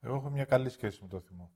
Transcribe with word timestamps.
Εγώ 0.00 0.14
έχω 0.14 0.30
μια 0.30 0.44
καλή 0.44 0.68
σχέση 0.70 1.02
με 1.02 1.08
το 1.08 1.20
θυμό. 1.20 1.52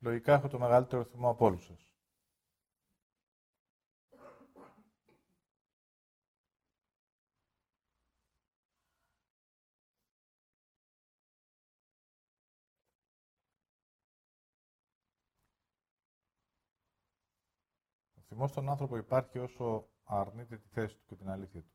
Λογικά 0.00 0.32
έχω 0.34 0.48
το 0.48 0.58
μεγαλύτερο 0.58 1.04
θυμό 1.04 1.28
από 1.30 1.44
όλους 1.44 1.64
σας. 1.64 1.87
Ο 18.38 18.40
θυμός 18.40 18.50
στον 18.56 18.68
άνθρωπο 18.70 18.96
υπάρχει 18.96 19.38
όσο 19.38 19.88
αρνείται 20.04 20.56
τη 20.58 20.68
θέση 20.68 20.96
του 20.96 21.04
και 21.06 21.14
την 21.16 21.28
αλήθεια 21.28 21.60
του. 21.62 21.72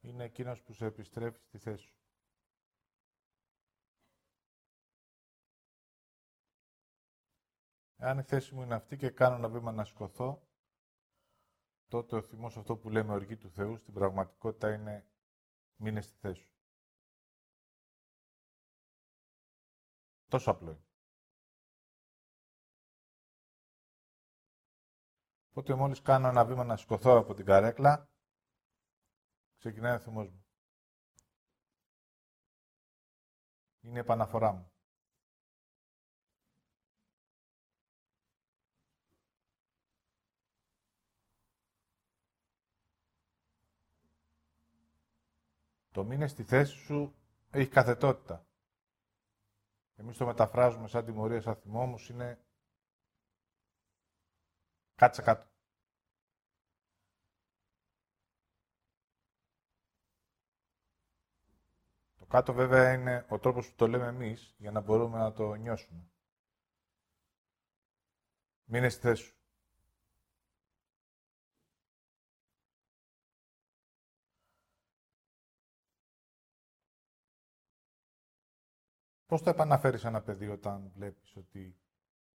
είναι 0.00 0.24
εκείνος 0.24 0.62
που 0.62 0.72
σε 0.72 0.84
επιστρέφει 0.86 1.40
στη 1.40 1.58
θέση 1.58 1.82
σου. 1.84 1.96
Εάν 7.96 8.18
η 8.18 8.22
θέση 8.22 8.54
μου 8.54 8.62
είναι 8.62 8.74
αυτή 8.74 8.96
και 8.96 9.10
κάνω 9.10 9.36
ένα 9.36 9.48
βήμα 9.48 9.72
να 9.72 9.84
σηκωθώ, 9.84 10.47
τότε 11.88 12.16
ο 12.16 12.22
θυμός 12.22 12.56
αυτό 12.56 12.76
που 12.76 12.90
λέμε 12.90 13.12
οργή 13.12 13.36
του 13.36 13.50
Θεού, 13.50 13.76
στην 13.76 13.94
πραγματικότητα 13.94 14.72
είναι 14.72 15.06
μείνε 15.76 16.00
στη 16.00 16.16
θέση 16.20 16.42
σου. 16.42 16.56
Τόσο 20.28 20.50
απλό 20.50 20.70
είναι. 20.70 20.86
Οπότε 25.50 25.74
μόλις 25.74 26.02
κάνω 26.02 26.28
ένα 26.28 26.44
βήμα 26.44 26.64
να 26.64 26.76
σηκωθώ 26.76 27.18
από 27.18 27.34
την 27.34 27.44
καρέκλα, 27.44 28.08
Ξεκινάει 29.58 29.94
ο 29.94 29.98
θυμός 29.98 30.28
μου. 30.28 30.46
Είναι 33.80 33.96
η 33.96 34.00
επαναφορά 34.00 34.52
μου. 34.52 34.72
Το 45.98 46.04
μήνε 46.04 46.26
στη 46.26 46.44
θέση 46.44 46.72
σου 46.72 47.14
έχει 47.50 47.70
καθετότητα. 47.70 48.46
Εμείς 49.96 50.16
το 50.16 50.26
μεταφράζουμε 50.26 50.88
σαν 50.88 51.04
τιμωρία, 51.04 51.40
σαν 51.40 51.56
θυμό 51.56 51.98
είναι 52.10 52.44
κάτσε 54.94 55.22
κάτω. 55.22 55.46
κάτω 62.28 62.52
βέβαια 62.52 62.92
είναι 62.92 63.26
ο 63.28 63.38
τρόπος 63.38 63.68
που 63.68 63.74
το 63.76 63.88
λέμε 63.88 64.06
εμείς, 64.06 64.54
για 64.58 64.70
να 64.70 64.80
μπορούμε 64.80 65.18
να 65.18 65.32
το 65.32 65.54
νιώσουμε. 65.54 66.10
Μείνε 68.64 68.88
στη 68.88 69.00
θέση 69.00 69.22
σου. 69.22 69.37
Πώς 79.28 79.40
θα 79.40 79.50
επαναφέρεις 79.50 80.04
ένα 80.04 80.22
παιδί 80.22 80.48
όταν 80.48 80.90
βλέπεις 80.94 81.36
ότι 81.36 81.76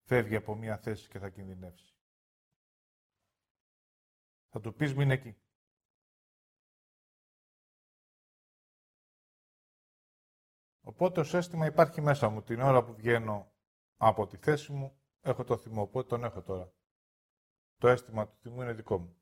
φεύγει 0.04 0.36
από 0.36 0.56
μία 0.56 0.78
θέση 0.78 1.10
και 1.10 1.20
θα 1.20 1.30
κινδυνεύσει; 1.30 1.96
Θα 4.50 4.60
του 4.60 4.74
πεις 4.74 4.96
μην 4.96 5.12
εκεί. 5.12 5.38
Οπότε 10.82 11.22
το 11.22 11.38
αίσθημα 11.38 11.66
υπάρχει 11.66 12.02
μέσα 12.02 12.30
μου. 12.30 12.42
Την 12.42 12.62
ώρα 12.62 12.84
που 12.84 12.94
βγαίνω 12.94 13.52
από 13.98 14.28
τη 14.28 14.38
θέση 14.38 14.72
μου, 14.72 15.02
έχω 15.22 15.44
το 15.44 15.58
θυμό. 15.58 15.82
Οπότε 15.82 16.08
τον 16.08 16.24
έχω 16.24 16.42
τώρα. 16.42 16.74
Το 17.78 17.88
αίσθημα 17.88 18.28
του 18.28 18.38
θυμού 18.38 18.62
είναι 18.62 18.74
δικό 18.74 18.98
μου. 18.98 19.22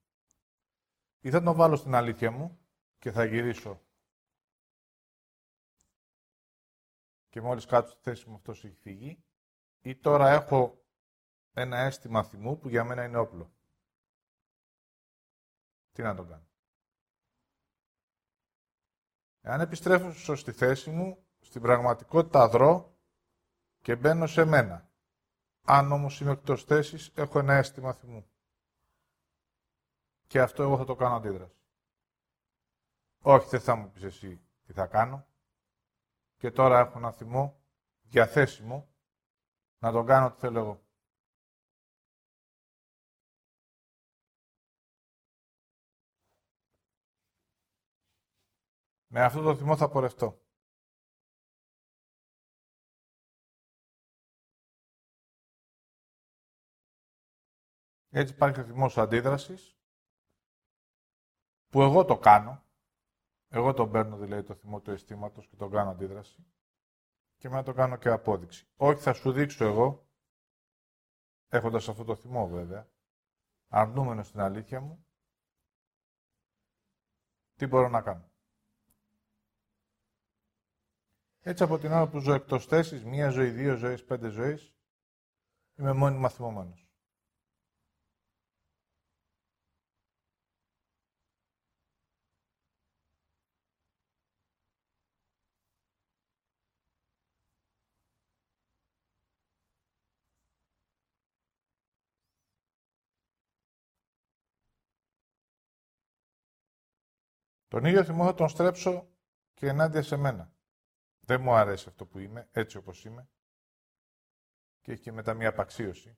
Ή 1.20 1.30
θα 1.30 1.44
τον 1.44 1.56
βάλω 1.56 1.76
στην 1.76 1.96
αλήθεια 1.96 2.32
μου 2.32 2.60
και 3.00 3.12
θα 3.12 3.26
γυρίσω. 3.26 3.87
Και 7.30 7.42
μόλις 7.42 7.66
κάτω 7.66 7.90
στη 7.90 8.02
θέση 8.02 8.30
μου 8.30 8.36
αυτός 8.36 8.66
έχει 8.66 8.76
φύγει. 8.76 9.24
Ή 9.82 9.96
τώρα 9.96 10.30
έχω 10.30 10.86
ένα 11.54 11.78
αίσθημα 11.78 12.24
θυμού 12.24 12.58
που 12.58 12.70
για 12.70 12.84
μένα 12.84 13.04
είναι 13.04 13.18
όπλο. 13.18 13.52
Τι 15.92 16.02
να 16.02 16.16
τον 16.16 16.28
κάνω. 16.28 16.48
Εάν 19.42 19.62
επιστρέφω 19.62 20.36
στη 20.36 20.52
θέση 20.52 20.90
μου, 20.90 21.26
στην 21.40 21.62
πραγματικότητα 21.62 22.48
δρώ 22.48 22.98
και 23.82 23.96
μπαίνω 23.96 24.28
σε 24.28 24.46
μένα. 24.46 24.90
Αν 25.62 25.92
όμως 25.92 26.20
είμαι 26.20 26.32
εκτός 26.32 26.64
θέσης, 26.64 27.12
έχω 27.16 27.40
ένα 27.40 27.54
αίσθημα 27.54 27.94
θυμού. 27.94 28.30
Και 30.28 30.42
αυτό 30.42 30.64
εγώ 30.64 30.78
θα 30.78 30.86
το 30.86 30.96
κάνω 30.96 31.16
αντίδραση. 31.16 31.56
Όχι, 33.22 33.50
δεν 33.50 33.60
θα 33.60 33.76
μου 33.76 33.92
πεις 33.92 34.04
εσύ 34.04 34.42
τι 34.64 34.74
θα 34.74 34.88
κάνω. 34.88 35.27
Και 36.38 36.52
τώρα 36.52 36.80
έχω 36.80 36.98
ένα 36.98 37.12
θυμό 37.12 37.62
διαθέσιμο 38.02 38.88
να 39.80 39.92
τον 39.92 40.06
κάνω 40.06 40.26
ό,τι 40.26 40.40
θέλω 40.40 40.60
εγώ. 40.60 40.86
Με 49.10 49.24
αυτό 49.24 49.42
το 49.42 49.56
θυμό 49.56 49.78
θα 49.78 49.90
πορευτώ. 49.90 50.42
Έτσι 58.10 58.34
υπάρχει 58.34 58.60
ο 58.60 58.64
θυμός 58.64 58.98
αντίδρασης, 58.98 59.78
που 61.70 61.82
εγώ 61.82 62.06
το 62.06 62.18
κάνω. 62.18 62.67
Εγώ 63.50 63.74
τον 63.74 63.92
παίρνω 63.92 64.18
δηλαδή 64.18 64.44
το 64.44 64.56
θυμό 64.56 64.80
του 64.82 64.92
αισθήματος 64.92 65.48
και 65.48 65.56
τον 65.56 65.72
κάνω 65.72 65.90
αντίδραση. 65.90 66.46
Και 67.38 67.50
μετά 67.50 67.64
το 67.64 67.74
κάνω 67.74 67.96
και 67.98 68.10
απόδειξη. 68.10 68.68
Όχι 68.76 69.02
θα 69.02 69.14
σου 69.14 69.32
δείξω 69.32 69.66
εγώ, 69.66 70.08
έχοντας 71.48 71.90
αυτό 71.90 72.04
το 72.04 72.16
θυμό 72.16 72.48
βέβαια, 72.48 72.90
αρνούμενο 73.68 74.24
στην 74.24 74.40
αλήθεια 74.40 74.82
μου, 74.82 75.06
τι 77.56 77.68
μπορώ 77.68 77.88
να 77.90 78.02
κάνω. 78.02 78.32
Έτσι 81.40 81.64
από 81.64 81.78
την 81.78 81.92
ώρα 81.92 82.08
που 82.08 82.20
ζω 82.20 82.34
εκτός 82.34 82.66
θέσης, 82.66 83.06
μία 83.06 83.30
ζωή, 83.30 83.50
δύο 83.50 83.76
ζωές, 83.76 84.06
πέντε 84.06 84.30
ζωές, 84.30 84.76
είμαι 85.76 85.94
μόνιμα 85.94 86.30
θυμωμένος. 86.30 86.87
Τον 107.78 107.86
ίδιο 107.86 108.04
θυμό 108.04 108.26
θα 108.26 108.34
τον 108.34 108.50
στρέψω 108.50 109.10
και 109.54 109.68
ενάντια 109.68 110.04
σε 110.04 110.16
μένα. 110.16 110.54
Δεν 111.20 111.42
μου 111.42 111.54
αρέσει 111.54 111.90
αυτό 111.90 112.06
που 112.06 112.20
είμαι, 112.20 112.50
έτσι 112.52 112.78
όπως 112.78 113.06
είμαι. 113.06 113.30
Και 114.82 114.92
έχει 114.92 115.02
και 115.02 115.12
μετά 115.12 115.34
μια 115.34 115.50
απαξίωση. 115.50 116.18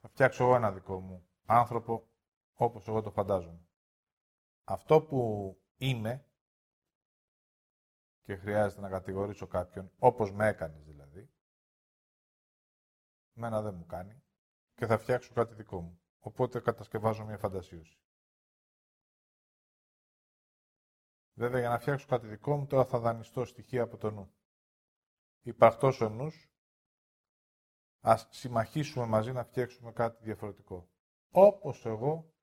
Θα 0.00 0.08
φτιάξω 0.08 0.44
εγώ 0.44 0.54
ένα 0.54 0.72
δικό 0.72 1.00
μου 1.00 1.28
άνθρωπο, 1.46 2.08
όπως 2.54 2.88
εγώ 2.88 3.02
το 3.02 3.10
φαντάζομαι. 3.10 3.68
Αυτό 4.64 5.02
που 5.02 5.62
είμαι 5.76 6.26
και 8.22 8.36
χρειάζεται 8.36 8.80
να 8.80 8.88
κατηγορήσω 8.88 9.46
κάποιον, 9.46 9.92
όπως 9.98 10.32
με 10.32 10.46
έκανες 10.46 10.84
δηλαδή, 10.84 11.30
μένα 13.32 13.62
δεν 13.62 13.74
μου 13.74 13.86
κάνει 13.86 14.22
και 14.74 14.86
θα 14.86 14.98
φτιάξω 14.98 15.32
κάτι 15.34 15.54
δικό 15.54 15.80
μου. 15.80 16.00
Οπότε 16.18 16.60
κατασκευάζω 16.60 17.24
μια 17.24 17.38
φαντασίωση. 17.38 17.98
Βέβαια, 21.38 21.60
για 21.60 21.68
να 21.68 21.78
φτιάξω 21.78 22.06
κάτι 22.06 22.26
δικό 22.26 22.56
μου, 22.56 22.66
τώρα 22.66 22.84
θα 22.84 22.98
δανειστώ 22.98 23.44
στοιχεία 23.44 23.82
από 23.82 23.96
το 23.96 24.10
νου. 24.10 24.34
Υπαρκτός 25.42 26.00
ο 26.00 26.08
νους, 26.08 26.50
ας 28.00 28.28
συμμαχίσουμε 28.30 29.06
μαζί 29.06 29.32
να 29.32 29.44
φτιάξουμε 29.44 29.92
κάτι 29.92 30.24
διαφορετικό. 30.24 30.90
Όπως 31.30 31.86
εγώ 31.86 32.34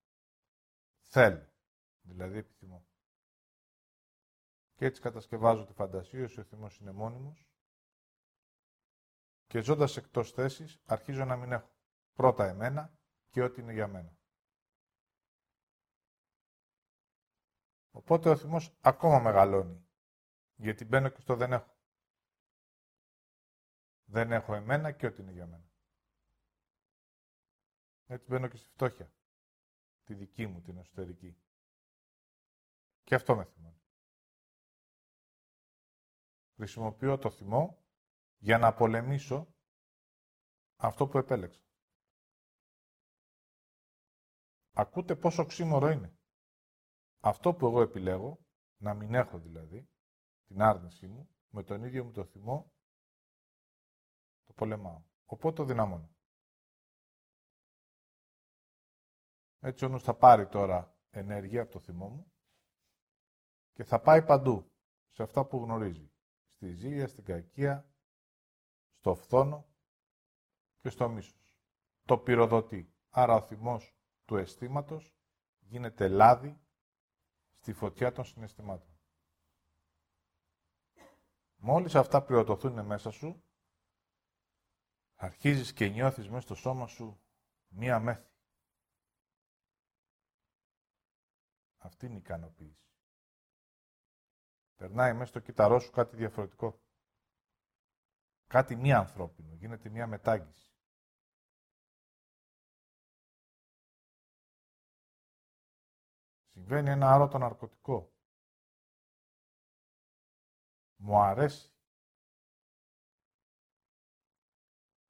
θέλω, 1.00 1.52
δηλαδή 2.00 2.38
επιθυμώ. 2.38 2.86
Και 4.74 4.84
έτσι 4.84 5.00
κατασκευάζω 5.00 5.64
τη 5.64 5.72
φαντασία, 5.72 6.24
ο 6.24 6.42
θυμός 6.42 6.78
είναι 6.78 6.92
μόνιμος 6.92 7.48
και 9.46 9.60
ζώντας 9.60 9.96
εκτός 9.96 10.32
θέσης 10.32 10.80
αρχίζω 10.84 11.24
να 11.24 11.36
μην 11.36 11.52
έχω 11.52 11.70
πρώτα 12.14 12.46
εμένα 12.46 12.98
και 13.28 13.42
ό,τι 13.42 13.60
είναι 13.60 13.72
για 13.72 13.88
μένα. 13.88 14.16
Οπότε 18.08 18.30
ο 18.30 18.36
θυμός 18.36 18.76
ακόμα 18.80 19.18
μεγαλώνει, 19.20 19.86
γιατί 20.54 20.84
μπαίνω 20.84 21.08
και 21.08 21.20
στο 21.20 21.36
δεν 21.36 21.52
έχω. 21.52 21.76
Δεν 24.04 24.32
έχω 24.32 24.54
εμένα 24.54 24.92
και 24.92 25.06
ό,τι 25.06 25.22
είναι 25.22 25.32
για 25.32 25.46
μένα. 25.46 25.70
Έτσι 28.06 28.26
μπαίνω 28.28 28.48
και 28.48 28.56
στη 28.56 28.68
φτώχεια. 28.68 29.12
Τη 30.04 30.14
δική 30.14 30.46
μου, 30.46 30.60
την 30.60 30.76
εσωτερική. 30.78 31.36
Και 33.02 33.14
αυτό 33.14 33.36
με 33.36 33.44
θυμώνει. 33.44 33.82
Χρησιμοποιώ 36.56 37.18
το 37.18 37.30
θυμό 37.30 37.84
για 38.38 38.58
να 38.58 38.74
πολεμήσω 38.74 39.54
αυτό 40.76 41.06
που 41.06 41.18
επέλεξα. 41.18 41.60
Ακούτε 44.72 45.16
πόσο 45.16 45.46
ξύμορο 45.46 45.88
είναι. 45.90 46.15
Αυτό 47.20 47.54
που 47.54 47.66
εγώ 47.66 47.80
επιλέγω, 47.80 48.38
να 48.76 48.94
μην 48.94 49.14
έχω 49.14 49.38
δηλαδή, 49.38 49.88
την 50.46 50.62
άρνησή 50.62 51.06
μου, 51.06 51.28
με 51.48 51.62
τον 51.62 51.84
ίδιο 51.84 52.04
μου 52.04 52.12
το 52.12 52.24
θυμό, 52.24 52.72
το 54.44 54.52
πολεμάω. 54.52 55.02
Οπότε 55.24 55.56
το 55.56 55.64
δυναμώνω. 55.64 56.10
Έτσι 59.60 59.84
ο 59.84 59.98
θα 59.98 60.14
πάρει 60.14 60.48
τώρα 60.48 60.98
ενέργεια 61.10 61.62
από 61.62 61.72
το 61.72 61.80
θυμό 61.80 62.08
μου 62.08 62.32
και 63.72 63.84
θα 63.84 64.00
πάει 64.00 64.24
παντού, 64.24 64.72
σε 65.10 65.22
αυτά 65.22 65.46
που 65.46 65.58
γνωρίζει. 65.58 66.10
Στη 66.54 66.72
ζήλια, 66.72 67.08
στην 67.08 67.24
κακία, 67.24 67.90
στο 68.98 69.14
φθόνο 69.14 69.68
και 70.78 70.90
στο 70.90 71.08
μίσος. 71.08 71.58
Το 72.04 72.18
πυροδοτεί. 72.18 72.94
Άρα 73.10 73.34
ο 73.34 73.40
θυμός 73.40 73.96
του 74.24 74.36
αισθήματος 74.36 75.16
γίνεται 75.58 76.08
λάδι 76.08 76.65
στη 77.66 77.74
φωτιά 77.74 78.12
των 78.12 78.24
συναισθημάτων. 78.24 78.98
Μόλις 81.56 81.94
αυτά 81.94 82.22
πυροδοτηθούν 82.22 82.84
μέσα 82.86 83.10
σου, 83.10 83.42
αρχίζεις 85.14 85.72
και 85.72 85.88
νιώθεις 85.88 86.28
μέσα 86.28 86.40
στο 86.40 86.54
σώμα 86.54 86.86
σου 86.86 87.20
μία 87.68 88.00
μέθη. 88.00 88.30
Αυτή 91.76 92.06
είναι 92.06 92.14
η 92.14 92.18
ικανοποίηση. 92.18 92.90
Περνάει 94.76 95.12
μέσα 95.12 95.26
στο 95.26 95.40
κύτταρό 95.40 95.78
σου 95.78 95.90
κάτι 95.90 96.16
διαφορετικό. 96.16 96.80
Κάτι 98.46 98.76
μη 98.76 98.92
ανθρώπινο. 98.92 99.54
Γίνεται 99.54 99.88
μία 99.88 100.06
μετάγγιση. 100.06 100.65
Συμβαίνει 106.56 106.90
ένα 106.90 107.12
άλλο 107.12 107.28
το 107.28 107.38
ναρκωτικό. 107.38 108.12
Μου 110.96 111.18
αρέσει 111.18 111.72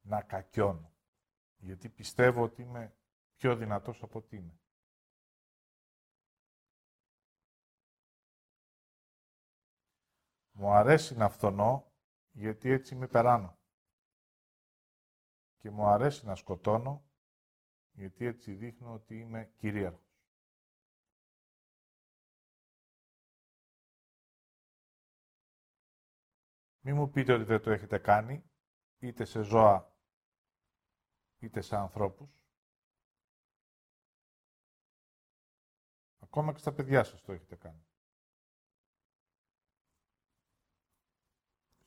να 0.00 0.22
κακιώνω. 0.22 0.94
Γιατί 1.56 1.88
πιστεύω 1.88 2.42
ότι 2.42 2.62
είμαι 2.62 2.96
πιο 3.36 3.56
δυνατός 3.56 4.02
από 4.02 4.18
ότι 4.18 4.36
είμαι. 4.36 4.60
Μου 10.50 10.70
αρέσει 10.70 11.16
να 11.16 11.28
φθονώ, 11.28 11.92
γιατί 12.30 12.70
έτσι 12.70 12.94
είμαι 12.94 13.06
περάνω. 13.08 13.58
Και 15.56 15.70
μου 15.70 15.86
αρέσει 15.86 16.26
να 16.26 16.34
σκοτώνω, 16.34 17.04
γιατί 17.92 18.24
έτσι 18.24 18.52
δείχνω 18.54 18.92
ότι 18.92 19.18
είμαι 19.18 19.52
κυρίαρχος. 19.56 20.05
Μη 26.88 26.92
μου 26.92 27.10
πείτε 27.10 27.32
ότι 27.32 27.44
δεν 27.44 27.62
το 27.62 27.70
έχετε 27.70 27.98
κάνει, 27.98 28.50
είτε 28.98 29.24
σε 29.24 29.42
ζώα, 29.42 29.96
είτε 31.38 31.60
σε 31.60 31.76
ανθρώπους. 31.76 32.44
Ακόμα 36.18 36.52
και 36.52 36.58
στα 36.58 36.72
παιδιά 36.72 37.04
σας 37.04 37.22
το 37.22 37.32
έχετε 37.32 37.56
κάνει. 37.56 37.86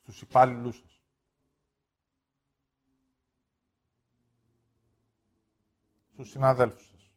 Στους 0.00 0.22
υπάλληλους 0.22 0.76
σας. 0.76 1.02
Στους 6.12 6.30
συναδέλφους 6.30 6.86
σας. 6.86 7.12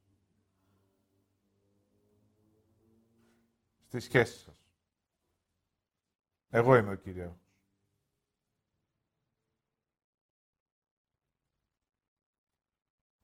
Στις 3.87 4.03
σχέσεις 4.03 4.41
σας. 4.41 4.71
Εγώ 6.49 6.75
είμαι 6.75 6.91
ο 6.91 6.95
Κύριος. 6.95 7.42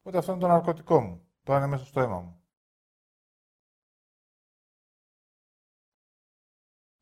Οπότε 0.10 0.24
αυτό 0.24 0.32
είναι 0.32 0.42
το 0.42 0.48
ναρκωτικό 0.48 1.02
μου. 1.02 1.28
Το 1.44 1.56
είναι 1.56 1.68
μέσα 1.68 1.86
στο 1.86 2.00
αίμα 2.00 2.20
μου. 2.20 2.44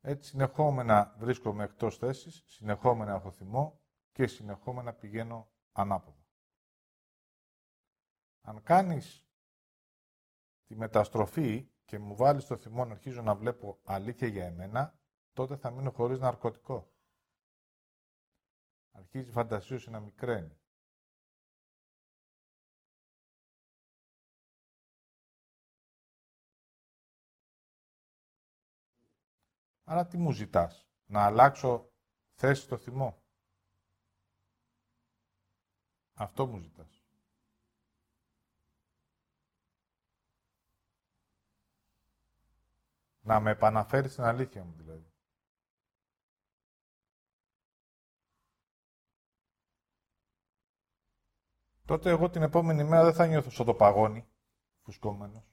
Έτσι 0.00 0.28
συνεχόμενα 0.28 1.14
βρίσκομαι 1.18 1.64
εκτός 1.64 1.96
θέσης, 1.98 2.42
συνεχόμενα 2.46 3.14
έχω 3.14 3.30
θυμό 3.30 3.80
και 4.12 4.26
συνεχόμενα 4.26 4.94
πηγαίνω 4.94 5.50
ανάποδα. 5.72 6.26
Αν 8.40 8.62
κάνεις 8.62 9.26
τη 10.66 10.76
μεταστροφή 10.76 11.70
και 11.84 11.98
μου 11.98 12.16
βάλεις 12.16 12.44
το 12.46 12.56
θυμό 12.56 12.84
να 12.84 12.92
αρχίζω 12.92 13.22
να 13.22 13.34
βλέπω 13.34 13.80
αλήθεια 13.84 14.28
για 14.28 14.44
εμένα, 14.44 14.98
τότε 15.32 15.56
θα 15.56 15.70
μείνω 15.70 15.90
χωρίς 15.90 16.18
ναρκωτικό. 16.18 16.92
Αρχίζει 18.90 19.28
η 19.28 19.32
φαντασία 19.32 19.80
να 19.90 20.00
μικραίνει. 20.00 20.58
Άρα 29.90 30.06
τι 30.06 30.16
μου 30.18 30.32
ζητάς, 30.32 30.88
να 31.06 31.24
αλλάξω 31.24 31.90
θέση 32.34 32.62
στο 32.62 32.76
θυμό; 32.76 33.22
Αυτό 36.14 36.46
μου 36.46 36.58
ζητάς. 36.58 37.02
Να 43.20 43.40
με 43.40 43.50
επαναφέρεις 43.50 44.12
στην 44.12 44.24
αλήθεια 44.24 44.64
μου 44.64 44.72
δηλαδή. 44.76 45.12
Τότε 51.84 52.10
εγώ 52.10 52.30
την 52.30 52.42
επόμενη 52.42 52.84
μέρα 52.84 53.04
δεν 53.04 53.14
θα 53.14 53.26
νιώθω 53.26 53.50
στο 53.50 53.64
το 53.64 53.74
παγόνι, 53.74 54.28
φουσκόμενος. 54.82 55.47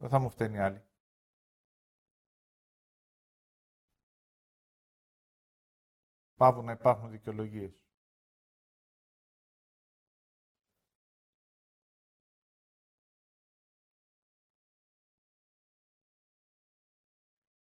Δεν 0.00 0.08
θα 0.08 0.18
μου 0.18 0.30
φταίνει 0.30 0.58
άλλη. 0.58 0.82
Πάβουν 6.34 6.64
να 6.64 6.72
υπάρχουν 6.72 7.10
δικαιολογίες. 7.10 7.84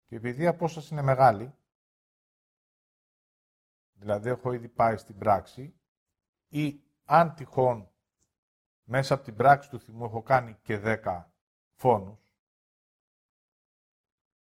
Και 0.06 0.16
επειδή 0.16 0.44
η 0.44 0.48
απόσταση 0.48 0.94
είναι 0.94 1.02
μεγάλη, 1.02 1.56
δηλαδή 3.94 4.30
έχω 4.30 4.52
ήδη 4.52 4.68
πάει 4.70 4.98
στην 4.98 5.18
πράξη, 5.18 5.80
ή 6.48 6.84
αν 7.06 7.36
τυχόν 7.36 7.92
μέσα 8.84 9.14
από 9.14 9.24
την 9.24 9.36
πράξη 9.36 9.70
του 9.70 9.80
θυμού 9.80 10.06
έχω 10.06 10.22
κάνει 10.24 10.54
και 10.62 10.78
δέκα 10.78 11.34
φόνους, 11.74 12.29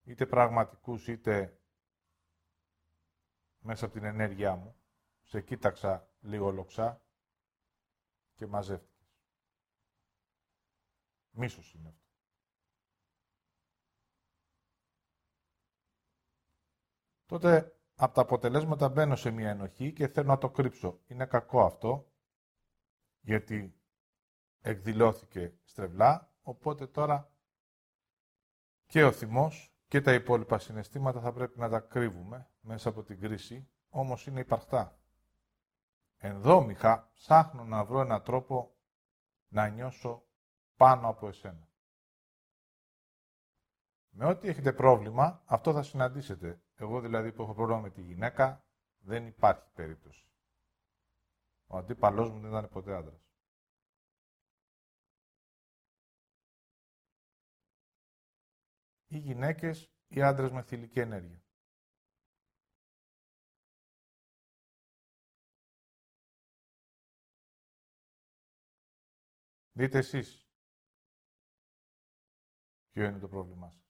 είτε 0.05 0.27
πραγματικούς 0.27 1.09
είτε 1.09 1.61
μέσα 3.59 3.85
από 3.85 3.95
την 3.95 4.05
ενέργειά 4.05 4.57
μου. 4.57 4.77
Σε 5.23 5.41
κοίταξα 5.41 6.09
λίγο 6.21 6.51
λοξά 6.51 7.03
και 8.35 8.47
μαζεύτηκες. 8.47 9.19
Μίσος 11.31 11.75
είναι 11.75 11.89
αυτό. 11.89 12.03
Τότε 17.27 17.79
από 17.95 18.15
τα 18.15 18.21
αποτελέσματα 18.21 18.89
μπαίνω 18.89 19.17
σε 19.17 19.31
μια 19.31 19.51
ενοχή 19.51 19.93
και 19.93 20.09
θέλω 20.09 20.27
να 20.27 20.39
το 20.39 20.51
κρύψω. 20.51 21.01
Είναι 21.07 21.27
κακό 21.27 21.65
αυτό, 21.65 22.13
γιατί 23.21 23.81
εκδηλώθηκε 24.61 25.55
στρεβλά, 25.65 26.33
οπότε 26.43 26.87
τώρα 26.87 27.33
και 28.87 29.05
ο 29.05 29.13
θυμός 29.13 29.74
και 29.89 30.01
τα 30.01 30.13
υπόλοιπα 30.13 30.59
συναισθήματα 30.59 31.21
θα 31.21 31.33
πρέπει 31.33 31.59
να 31.59 31.69
τα 31.69 31.81
κρύβουμε 31.81 32.49
μέσα 32.61 32.89
από 32.89 33.03
την 33.03 33.21
κρίση, 33.21 33.69
όμως 33.89 34.27
είναι 34.27 34.41
υπαρκτά. 34.41 34.99
Ενδόμηχα 36.17 37.11
ψάχνω 37.15 37.65
να 37.65 37.85
βρω 37.85 38.01
έναν 38.01 38.23
τρόπο 38.23 38.75
να 39.49 39.69
νιώσω 39.69 40.23
πάνω 40.77 41.09
από 41.09 41.29
εσένα. 41.29 41.69
Με 44.11 44.25
ό,τι 44.27 44.49
έχετε 44.49 44.73
πρόβλημα, 44.73 45.43
αυτό 45.45 45.73
θα 45.73 45.83
συναντήσετε. 45.83 46.61
Εγώ 46.77 47.01
δηλαδή 47.01 47.33
που 47.33 47.43
έχω 47.43 47.55
πρόβλημα 47.55 47.81
με 47.81 47.91
τη 47.91 48.03
γυναίκα, 48.03 48.65
δεν 48.99 49.27
υπάρχει 49.27 49.71
περίπτωση. 49.75 50.29
Ο 51.67 51.77
αντίπαλός 51.77 52.31
μου 52.31 52.41
δεν 52.41 52.51
ήταν 52.51 52.69
ποτέ 52.69 52.95
άντρας. 52.95 53.24
Ή 59.15 59.19
γυναίκες 59.19 59.91
ή 60.09 60.23
άντρες 60.23 60.51
με 60.51 60.63
θηλυκή 60.63 61.01
ενέργεια. 61.01 61.43
Δείτε 69.73 69.99
εσείς 69.99 70.49
ποιο 72.93 73.05
είναι 73.05 73.19
το 73.19 73.29
πρόβλημά 73.29 73.71
σας. 73.71 73.84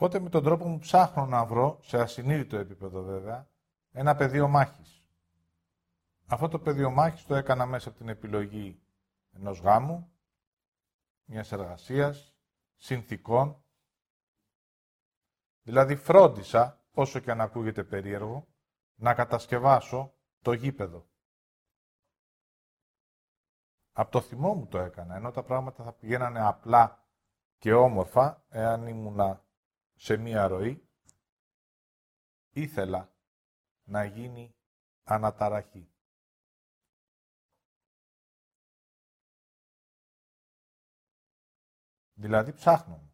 Οπότε 0.00 0.18
με 0.20 0.28
τον 0.28 0.42
τρόπο 0.42 0.68
μου 0.68 0.78
ψάχνω 0.78 1.26
να 1.26 1.44
βρω, 1.44 1.78
σε 1.82 2.00
ασυνείδητο 2.00 2.56
επίπεδο 2.56 3.02
βέβαια, 3.02 3.48
ένα 3.90 4.16
πεδίο 4.16 4.48
μάχης. 4.48 5.06
Αυτό 6.26 6.48
το 6.48 6.58
πεδίο 6.58 6.90
μάχης 6.90 7.24
το 7.24 7.34
έκανα 7.34 7.66
μέσα 7.66 7.88
από 7.88 7.98
την 7.98 8.08
επιλογή 8.08 8.82
ενός 9.32 9.60
γάμου, 9.60 10.12
μιας 11.24 11.52
εργασίας, 11.52 12.34
συνθήκων. 12.76 13.64
Δηλαδή 15.62 15.96
φρόντισα, 15.96 16.84
όσο 16.92 17.18
και 17.18 17.30
αν 17.30 17.40
ακούγεται 17.40 17.84
περίεργο, 17.84 18.46
να 18.94 19.14
κατασκευάσω 19.14 20.14
το 20.42 20.52
γήπεδο. 20.52 21.06
Από 23.92 24.10
το 24.10 24.20
θυμό 24.20 24.54
μου 24.54 24.66
το 24.66 24.78
έκανα, 24.78 25.14
ενώ 25.14 25.30
τα 25.30 25.42
πράγματα 25.42 25.84
θα 25.84 25.92
πηγαίνανε 25.92 26.46
απλά 26.46 27.04
και 27.58 27.72
όμορφα, 27.72 28.44
εάν 28.48 28.86
ήμουνα 28.86 29.46
σε 29.98 30.16
μία 30.16 30.46
ροή, 30.46 30.88
ήθελα 32.50 33.14
να 33.84 34.04
γίνει 34.04 34.56
αναταραχή. 35.02 35.92
Δηλαδή 42.12 42.52
ψάχνω. 42.52 43.12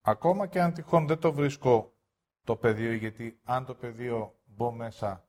Ακόμα 0.00 0.46
και 0.46 0.60
αν 0.60 0.72
τυχόν 0.72 1.06
δεν 1.06 1.18
το 1.20 1.32
βρίσκω 1.32 1.96
το 2.44 2.56
πεδίο, 2.56 2.92
γιατί 2.92 3.40
αν 3.44 3.64
το 3.64 3.74
πεδίο 3.74 4.40
μπω 4.44 4.72
μέσα 4.72 5.28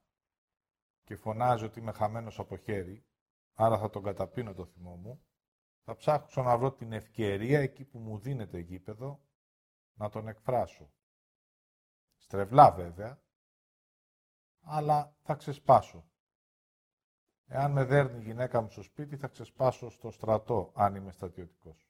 και 1.03 1.15
φωνάζω 1.15 1.65
ότι 1.65 1.79
είμαι 1.79 1.91
χαμένος 1.91 2.39
από 2.39 2.57
χέρι, 2.57 3.05
άρα 3.53 3.79
θα 3.79 3.89
τον 3.89 4.03
καταπίνω 4.03 4.53
το 4.53 4.65
θυμό 4.65 4.95
μου, 4.95 5.25
θα 5.85 5.95
ψάξω 5.95 6.41
να 6.43 6.57
βρω 6.57 6.71
την 6.71 6.91
ευκαιρία 6.91 7.59
εκεί 7.59 7.83
που 7.83 7.99
μου 7.99 8.17
δίνεται 8.17 8.59
γήπεδο 8.59 9.19
να 9.93 10.09
τον 10.09 10.27
εκφράσω. 10.27 10.91
Στρεβλά 12.17 12.71
βέβαια, 12.71 13.21
αλλά 14.61 15.15
θα 15.21 15.35
ξεσπάσω. 15.35 16.05
Εάν 17.47 17.71
με 17.71 17.83
δέρνει 17.83 18.19
η 18.19 18.23
γυναίκα 18.23 18.61
μου 18.61 18.69
στο 18.69 18.81
σπίτι, 18.81 19.17
θα 19.17 19.27
ξεσπάσω 19.27 19.89
στο 19.89 20.11
στρατό, 20.11 20.71
αν 20.75 20.95
είμαι 20.95 21.11
στρατιωτικός. 21.11 21.89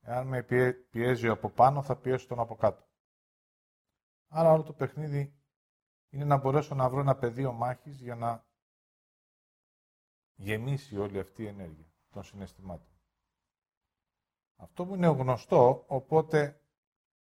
Εάν 0.00 0.26
με 0.26 0.42
πιέζει 0.90 1.28
από 1.28 1.50
πάνω, 1.50 1.82
θα 1.82 1.96
πιέσω 1.96 2.26
τον 2.26 2.40
από 2.40 2.54
κάτω. 2.56 2.86
Άρα 4.28 4.52
όλο 4.52 4.62
το 4.62 4.72
παιχνίδι 4.72 5.34
είναι 6.10 6.24
να 6.24 6.36
μπορέσω 6.36 6.74
να 6.74 6.88
βρω 6.88 7.00
ένα 7.00 7.16
πεδίο 7.16 7.52
μάχης 7.52 8.00
για 8.00 8.14
να 8.14 8.46
γεμίσει 10.34 10.98
όλη 10.98 11.18
αυτή 11.18 11.42
η 11.42 11.46
ενέργεια 11.46 11.92
των 12.10 12.22
συναισθημάτων. 12.22 12.92
Αυτό 14.56 14.84
μου 14.84 14.94
είναι 14.94 15.06
γνωστό, 15.06 15.84
οπότε 15.86 16.60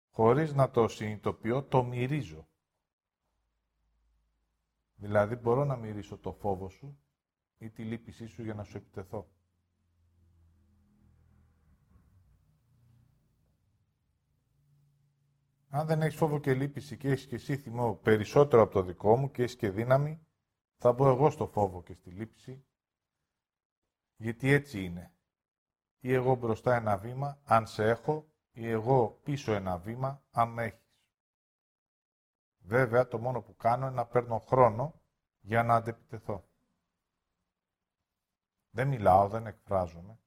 χωρίς 0.10 0.54
να 0.54 0.72
το 0.72 0.88
συνειδητοποιώ, 0.88 1.64
το 1.64 1.84
μυρίζω. 1.84 2.48
Δηλαδή 4.96 5.36
μπορώ 5.36 5.66
να 5.66 5.76
μυρίσω 5.76 6.18
το 6.18 6.32
φόβο 6.34 6.70
σου 6.70 7.00
ή 7.58 7.70
τη 7.70 7.84
λύπησή 7.84 8.26
σου 8.28 8.44
για 8.44 8.54
να 8.54 8.64
σου 8.64 8.78
επιτεθώ. 8.78 9.30
Αν 15.76 15.88
δεν 15.88 16.02
έχεις 16.02 16.16
φόβο 16.18 16.40
και 16.40 16.54
λύπηση 16.54 16.98
και 16.98 17.10
έχεις 17.10 17.28
και 17.28 17.36
εσύ 17.36 17.58
θυμό 17.58 17.96
περισσότερο 17.96 18.62
από 18.62 18.72
το 18.72 18.82
δικό 18.82 19.18
μου 19.18 19.32
και 19.32 19.44
έχεις 19.44 19.56
και 19.56 19.70
δύναμη, 19.70 20.28
θα 20.78 20.94
μπω 20.94 21.10
εγώ 21.10 21.30
στο 21.30 21.48
φόβο 21.48 21.84
και 21.84 21.94
στη 21.94 22.10
λύπηση. 22.10 22.66
Γιατί 24.16 24.52
έτσι 24.52 24.84
είναι. 24.84 25.14
Ή 26.00 26.14
εγώ 26.14 26.36
μπροστά 26.36 26.76
ένα 26.76 26.98
βήμα, 26.98 27.42
αν 27.44 27.68
σε 27.68 27.90
έχω, 27.90 28.32
ή 28.52 28.70
εγώ 28.70 29.20
πίσω 29.24 29.54
ένα 29.54 29.78
βήμα, 29.78 30.24
αν 30.32 30.50
με 30.50 30.64
έχεις. 30.64 31.08
Βέβαια, 32.58 33.08
το 33.08 33.20
μόνο 33.20 33.42
που 33.42 33.56
κάνω 33.56 33.86
είναι 33.86 33.96
να 33.96 34.06
παίρνω 34.06 34.40
χρόνο 34.40 35.02
για 35.40 35.64
να 35.64 35.76
αντεπιτεθώ. 35.76 36.50
Δεν 38.70 38.88
μιλάω, 38.88 39.28
δεν 39.28 39.48
εκφράζομαι. 39.48 40.20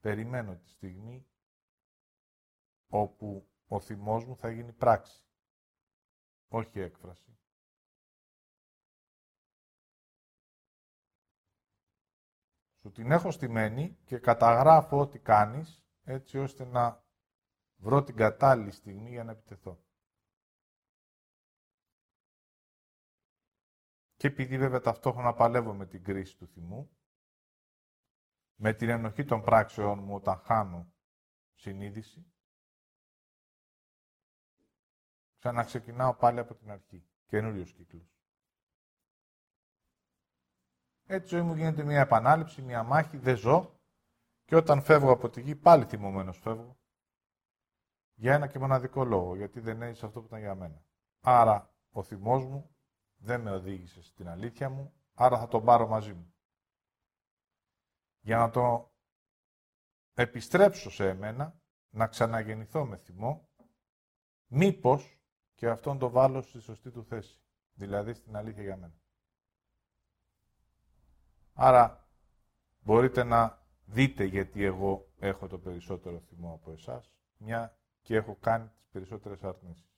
Περιμένω 0.00 0.56
τη 0.56 0.68
στιγμή 0.68 1.26
όπου 2.88 3.51
ο 3.72 3.80
θυμός 3.80 4.24
μου 4.24 4.36
θα 4.36 4.50
γίνει 4.50 4.72
πράξη, 4.72 5.26
όχι 6.48 6.80
έκφραση. 6.80 7.38
Σου 12.80 12.90
την 12.90 13.10
έχω 13.10 13.30
στημένη 13.30 13.98
και 14.04 14.18
καταγράφω 14.18 14.98
ό,τι 14.98 15.18
κάνεις, 15.18 15.84
έτσι 16.02 16.38
ώστε 16.38 16.64
να 16.64 17.04
βρω 17.76 18.02
την 18.02 18.16
κατάλληλη 18.16 18.70
στιγμή 18.70 19.10
για 19.10 19.24
να 19.24 19.30
επιτεθώ. 19.30 19.84
Και 24.16 24.26
επειδή 24.26 24.58
βέβαια 24.58 24.80
ταυτόχρονα 24.80 25.34
παλεύω 25.34 25.74
με 25.74 25.86
την 25.86 26.04
κρίση 26.04 26.36
του 26.36 26.46
θυμού, 26.46 26.96
με 28.54 28.72
την 28.72 28.88
ενοχή 28.88 29.24
των 29.24 29.42
πράξεών 29.42 29.98
μου 29.98 30.14
όταν 30.14 30.38
χάνω 30.38 30.92
συνείδηση, 31.54 32.31
Ξαναξεκινάω 35.42 36.14
πάλι 36.14 36.38
από 36.38 36.54
την 36.54 36.70
αρχή. 36.70 37.06
Καινούριος 37.26 37.72
κύκλος. 37.72 38.16
Έτσι 41.06 41.34
η 41.34 41.38
ζωή 41.38 41.46
μου 41.46 41.54
γίνεται 41.54 41.84
μια 41.84 42.00
επανάληψη, 42.00 42.62
μια 42.62 42.82
μάχη, 42.82 43.16
δεν 43.16 43.36
ζω. 43.36 43.80
Και 44.44 44.56
όταν 44.56 44.82
φεύγω 44.82 45.10
από 45.10 45.30
τη 45.30 45.40
γη, 45.40 45.56
πάλι 45.56 45.84
θυμωμένος 45.84 46.38
φεύγω. 46.38 46.80
Για 48.14 48.34
ένα 48.34 48.46
και 48.46 48.58
μοναδικό 48.58 49.04
λόγο, 49.04 49.36
γιατί 49.36 49.60
δεν 49.60 49.82
έζησα 49.82 50.06
αυτό 50.06 50.20
που 50.20 50.26
ήταν 50.26 50.38
για 50.38 50.54
μένα. 50.54 50.84
Άρα, 51.20 51.74
ο 51.90 52.02
θυμός 52.02 52.44
μου 52.44 52.76
δεν 53.16 53.40
με 53.40 53.50
οδήγησε 53.50 54.02
στην 54.02 54.28
αλήθεια 54.28 54.70
μου, 54.70 54.94
άρα 55.14 55.38
θα 55.38 55.48
τον 55.48 55.64
πάρω 55.64 55.86
μαζί 55.86 56.14
μου. 56.14 56.34
Για 58.20 58.36
να 58.36 58.50
το 58.50 58.94
επιστρέψω 60.12 60.90
σε 60.90 61.08
εμένα, 61.08 61.60
να 61.90 62.06
ξαναγεννηθώ 62.06 62.86
με 62.86 62.96
θυμό, 62.96 63.50
μήπως 64.46 65.16
και 65.62 65.68
αυτόν 65.68 65.98
το 65.98 66.10
βάλω 66.10 66.42
στη 66.42 66.60
σωστή 66.60 66.90
του 66.90 67.04
θέση. 67.04 67.40
Δηλαδή 67.72 68.14
στην 68.14 68.36
αλήθεια 68.36 68.62
για 68.62 68.76
μένα. 68.76 68.94
Άρα, 71.52 72.08
μπορείτε 72.80 73.24
να 73.24 73.66
δείτε 73.84 74.24
γιατί 74.24 74.64
εγώ 74.64 75.12
έχω 75.18 75.46
το 75.46 75.58
περισσότερο 75.58 76.20
θυμό 76.20 76.52
από 76.52 76.72
εσάς, 76.72 77.12
μια 77.36 77.78
και 78.02 78.14
έχω 78.16 78.36
κάνει 78.40 78.68
τις 78.68 78.88
περισσότερες 78.92 79.42
αρνήσεις. 79.42 79.91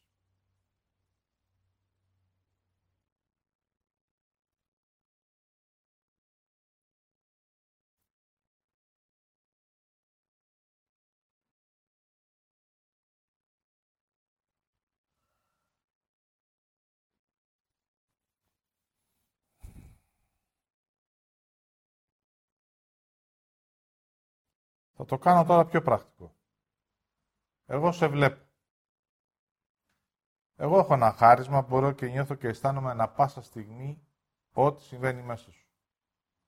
Θα 25.06 25.10
το 25.16 25.18
κάνω 25.18 25.44
τώρα 25.44 25.64
πιο 25.66 25.82
πρακτικό. 25.82 26.36
Εγώ 27.66 27.92
σε 27.92 28.06
βλέπω. 28.08 28.44
Εγώ 30.56 30.78
έχω 30.78 30.94
ένα 30.94 31.12
χάρισμα, 31.12 31.62
μπορώ 31.62 31.92
και 31.92 32.06
νιώθω 32.06 32.34
και 32.34 32.48
αισθάνομαι 32.48 32.90
ανα 32.90 33.08
πάσα 33.08 33.42
στιγμή 33.42 34.06
ό,τι 34.52 34.82
συμβαίνει 34.82 35.22
μέσα 35.22 35.52
σου. 35.52 35.66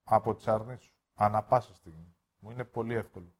Από 0.05 0.35
τις 0.35 0.49
αρνήσεις 0.49 0.85
σου. 0.85 0.95
Ανα 1.15 1.43
πάσα 1.43 1.75
στιγμή. 1.75 2.17
Μου 2.39 2.51
είναι 2.51 2.65
πολύ 2.65 2.95
εύκολο. 2.95 3.35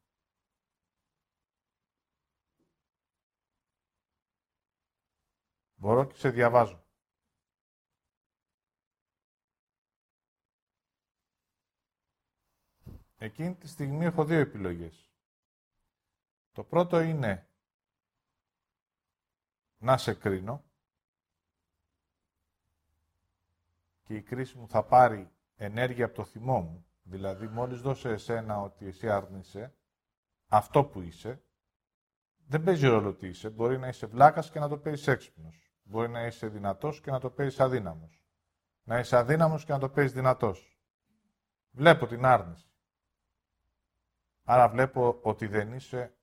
Μπορώ 5.75 6.05
και 6.05 6.17
σε 6.17 6.31
διαβάζω. 6.31 6.85
Εκείνη 13.19 13.55
τη 13.55 13.69
στιγμή 13.69 14.05
έχω 14.05 14.25
δύο 14.25 14.39
επιλογές. 14.39 15.06
Το 16.57 16.65
πρώτο 16.65 17.01
είναι 17.01 17.49
να 19.79 19.97
σε 19.97 20.15
κρίνω 20.15 20.65
και 24.03 24.15
η 24.15 24.23
κρίση 24.23 24.59
μου 24.59 24.69
θα 24.69 24.85
πάρει 24.85 25.31
ενέργεια 25.57 26.05
από 26.05 26.15
το 26.15 26.25
θυμό 26.25 26.61
μου. 26.61 26.87
Δηλαδή, 27.03 27.49
μόλις 27.49 27.81
δώσω 27.81 28.09
εσένα 28.09 28.61
ότι 28.61 28.87
εσύ 28.87 29.11
άρνησε 29.11 29.77
αυτό 30.47 30.85
που 30.85 31.01
είσαι, 31.01 31.43
δεν 32.47 32.63
παίζει 32.63 32.87
ρόλο 32.87 33.15
τι 33.15 33.27
είσαι. 33.27 33.51
Μπορεί 33.51 33.79
να 33.79 33.89
είσαι 33.89 34.07
βλάκας 34.07 34.51
και 34.51 34.59
να 34.59 34.69
το 34.69 34.79
παίζει 34.79 35.11
έξυπνος. 35.11 35.73
Μπορεί 35.83 36.09
να 36.09 36.27
είσαι 36.27 36.49
δυνατός 36.49 37.01
και 37.01 37.11
να 37.11 37.21
το 37.21 37.31
παίζει 37.31 37.63
αδύναμος. 37.63 38.25
Να 38.83 38.99
είσαι 38.99 39.17
αδύναμος 39.17 39.65
και 39.65 39.73
να 39.73 39.79
το 39.79 39.89
παίζει 39.89 40.15
δυνατός. 40.15 40.81
Βλέπω 41.71 42.07
την 42.07 42.25
άρνηση. 42.25 42.71
Άρα 44.45 44.69
βλέπω 44.69 45.19
ότι 45.23 45.47
δεν 45.47 45.73
είσαι 45.73 46.16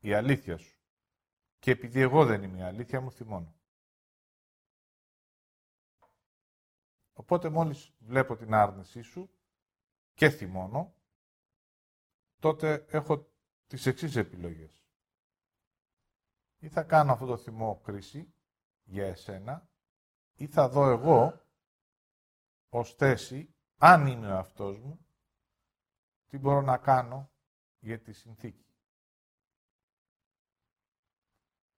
η 0.00 0.14
αλήθεια 0.14 0.56
σου. 0.56 0.78
Και 1.58 1.70
επειδή 1.70 2.00
εγώ 2.00 2.24
δεν 2.24 2.42
είμαι 2.42 2.58
η 2.58 2.62
αλήθεια 2.62 3.00
μου, 3.00 3.12
θυμώνω. 3.12 3.54
Οπότε 7.12 7.48
μόλις 7.48 7.92
βλέπω 7.98 8.36
την 8.36 8.54
άρνησή 8.54 9.02
σου 9.02 9.30
και 10.14 10.30
θυμώνω, 10.30 10.94
τότε 12.38 12.86
έχω 12.88 13.28
τις 13.66 13.86
εξής 13.86 14.16
επιλογές. 14.16 14.86
Ή 16.58 16.68
θα 16.68 16.82
κάνω 16.82 17.12
αυτό 17.12 17.26
το 17.26 17.36
θυμό 17.36 17.80
κρίση 17.84 18.34
για 18.84 19.06
εσένα, 19.06 19.68
ή 20.34 20.46
θα 20.46 20.68
δω 20.68 20.88
εγώ 20.90 21.42
ως 22.68 22.94
θέση, 22.94 23.54
αν 23.76 24.06
είμαι 24.06 24.32
ο 24.32 24.38
αυτός 24.38 24.78
μου, 24.78 25.06
τι 26.28 26.38
μπορώ 26.38 26.60
να 26.60 26.78
κάνω 26.78 27.30
για 27.78 28.00
τη 28.00 28.12
συνθήκη. 28.12 28.67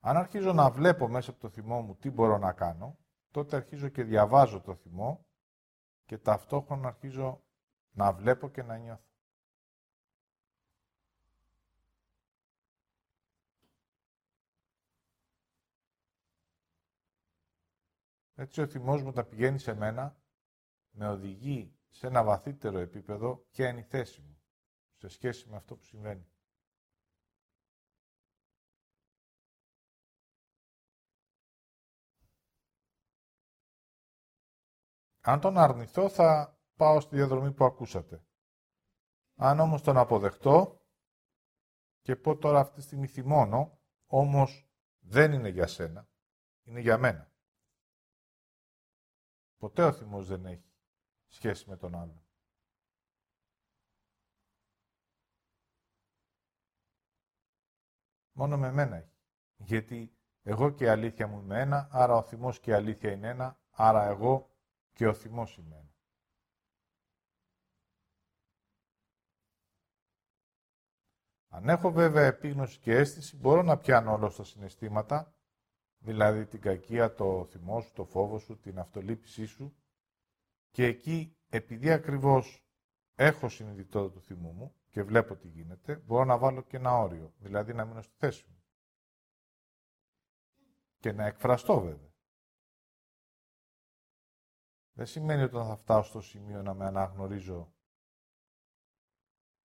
Αν 0.00 0.16
αρχίζω 0.16 0.52
να 0.52 0.70
βλέπω 0.70 1.08
μέσα 1.08 1.30
από 1.30 1.40
το 1.40 1.48
θυμό 1.48 1.82
μου 1.82 1.96
τι 1.96 2.10
μπορώ 2.10 2.38
να 2.38 2.52
κάνω, 2.52 2.98
τότε 3.30 3.56
αρχίζω 3.56 3.88
και 3.88 4.02
διαβάζω 4.02 4.60
το 4.60 4.74
θυμό 4.74 5.26
και 6.04 6.18
ταυτόχρονα 6.18 6.88
αρχίζω 6.88 7.44
να 7.90 8.12
βλέπω 8.12 8.48
και 8.48 8.62
να 8.62 8.76
νιώθω. 8.76 9.04
Έτσι 18.34 18.60
ο 18.60 18.66
θυμός 18.66 19.02
μου 19.02 19.08
όταν 19.08 19.28
πηγαίνει 19.28 19.58
σε 19.58 19.74
μένα, 19.74 20.20
με 20.90 21.08
οδηγεί 21.08 21.78
σε 21.88 22.06
ένα 22.06 22.24
βαθύτερο 22.24 22.78
επίπεδο 22.78 23.46
ποια 23.50 23.68
είναι 23.68 23.80
η 23.80 23.84
θέση 23.84 24.20
μου 24.20 24.40
σε 24.96 25.08
σχέση 25.08 25.48
με 25.48 25.56
αυτό 25.56 25.76
που 25.76 25.84
συμβαίνει. 25.84 26.28
Αν 35.20 35.40
τον 35.40 35.58
αρνηθώ 35.58 36.08
θα 36.08 36.58
πάω 36.76 37.00
στη 37.00 37.16
διαδρομή 37.16 37.52
που 37.52 37.64
ακούσατε. 37.64 38.24
Αν 39.34 39.60
όμως 39.60 39.82
τον 39.82 39.96
αποδεχτώ 39.96 40.80
και 42.00 42.16
πω 42.16 42.36
τώρα 42.36 42.60
αυτή 42.60 42.74
τη 42.74 42.82
στιγμή 42.82 43.06
θυμώνω, 43.06 43.80
όμως 44.06 44.70
δεν 44.98 45.32
είναι 45.32 45.48
για 45.48 45.66
σένα, 45.66 46.08
είναι 46.62 46.80
για 46.80 46.98
μένα. 46.98 47.32
Ποτέ 49.56 49.84
ο 49.84 49.92
θυμός 49.92 50.26
δεν 50.26 50.44
έχει 50.46 50.72
σχέση 51.26 51.68
με 51.68 51.76
τον 51.76 51.94
άλλο. 51.94 52.24
Μόνο 58.32 58.58
με 58.58 58.72
μένα 58.72 58.96
έχει. 58.96 59.18
Γιατί 59.56 60.18
εγώ 60.42 60.70
και 60.70 60.84
η 60.84 60.88
αλήθεια 60.88 61.26
μου 61.26 61.40
είμαι 61.40 61.60
ένα, 61.60 61.88
άρα 61.90 62.14
ο 62.14 62.22
θυμός 62.22 62.60
και 62.60 62.70
η 62.70 62.74
αλήθεια 62.74 63.12
είναι 63.12 63.28
ένα, 63.28 63.60
άρα 63.70 64.04
εγώ 64.04 64.49
και 65.00 65.06
ο 65.06 65.14
θυμός 65.14 65.56
είμαι 65.56 65.76
ένα. 65.76 65.94
Αν 71.48 71.68
έχω 71.68 71.92
βέβαια 71.92 72.26
επίγνωση 72.26 72.78
και 72.78 72.92
αίσθηση, 72.92 73.36
μπορώ 73.36 73.62
να 73.62 73.78
πιάνω 73.78 74.12
όλα 74.12 74.32
τα 74.32 74.44
συναισθήματα, 74.44 75.34
δηλαδή 75.98 76.46
την 76.46 76.60
κακία, 76.60 77.14
το 77.14 77.44
θυμό 77.44 77.80
σου, 77.80 77.92
το 77.92 78.04
φόβο 78.04 78.38
σου, 78.38 78.58
την 78.58 78.78
αυτολύπησή 78.78 79.44
σου, 79.44 79.76
και 80.70 80.84
εκεί, 80.84 81.36
επειδή 81.48 81.90
ακριβώς 81.90 82.64
έχω 83.14 83.48
συνειδητότητα 83.48 84.12
του 84.12 84.20
θυμού 84.20 84.52
μου, 84.52 84.74
και 84.88 85.02
βλέπω 85.02 85.36
τι 85.36 85.48
γίνεται, 85.48 85.96
μπορώ 85.96 86.24
να 86.24 86.38
βάλω 86.38 86.62
και 86.62 86.76
ένα 86.76 86.98
όριο, 86.98 87.34
δηλαδή 87.38 87.74
να 87.74 87.84
μείνω 87.84 88.02
στη 88.02 88.14
θέση 88.16 88.44
μου. 88.48 88.62
Και 90.98 91.12
να 91.12 91.26
εκφραστώ 91.26 91.80
βέβαια. 91.80 92.09
Δεν 94.92 95.06
σημαίνει 95.06 95.42
ότι 95.42 95.54
όταν 95.54 95.68
θα 95.68 95.76
φτάσω 95.76 96.08
στο 96.08 96.20
σημείο 96.20 96.62
να 96.62 96.74
με 96.74 96.86
αναγνωρίζω 96.86 97.72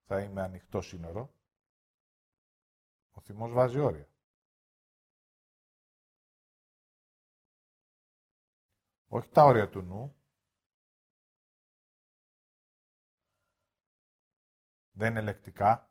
θα 0.06 0.22
είμαι 0.22 0.42
ανοιχτό 0.42 0.82
σύνορο. 0.82 1.34
Ο 3.12 3.22
θυμός 3.22 3.52
βάζει 3.52 3.80
όρια. 3.80 4.10
Όχι 9.08 9.30
τα 9.30 9.44
όρια 9.44 9.70
του 9.70 9.82
νου, 9.82 10.16
δεν 14.92 15.12
είναι 15.12 15.22
λεκτικά. 15.22 15.90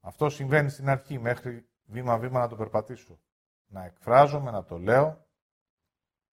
Αυτό 0.00 0.30
συμβαίνει 0.30 0.70
στην 0.70 0.88
αρχή, 0.88 1.18
μέχρι 1.18 1.70
βήμα-βήμα 1.84 2.40
να 2.40 2.48
το 2.48 2.56
περπατήσω. 2.56 3.20
Να 3.66 3.84
εκφράζομαι, 3.84 4.50
να 4.50 4.64
το 4.64 4.78
λέω. 4.78 5.27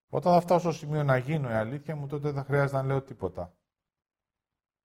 Όταν 0.09 0.33
θα 0.33 0.41
φτάσω 0.41 0.59
στο 0.59 0.71
σημείο 0.71 1.03
να 1.03 1.17
γίνω 1.17 1.49
η 1.49 1.53
αλήθεια 1.53 1.95
μου, 1.95 2.07
τότε 2.07 2.23
δεν 2.31 2.33
θα 2.33 2.43
χρειάζεται 2.43 2.77
να 2.81 2.83
λέω 2.87 3.01
τίποτα. 3.01 3.53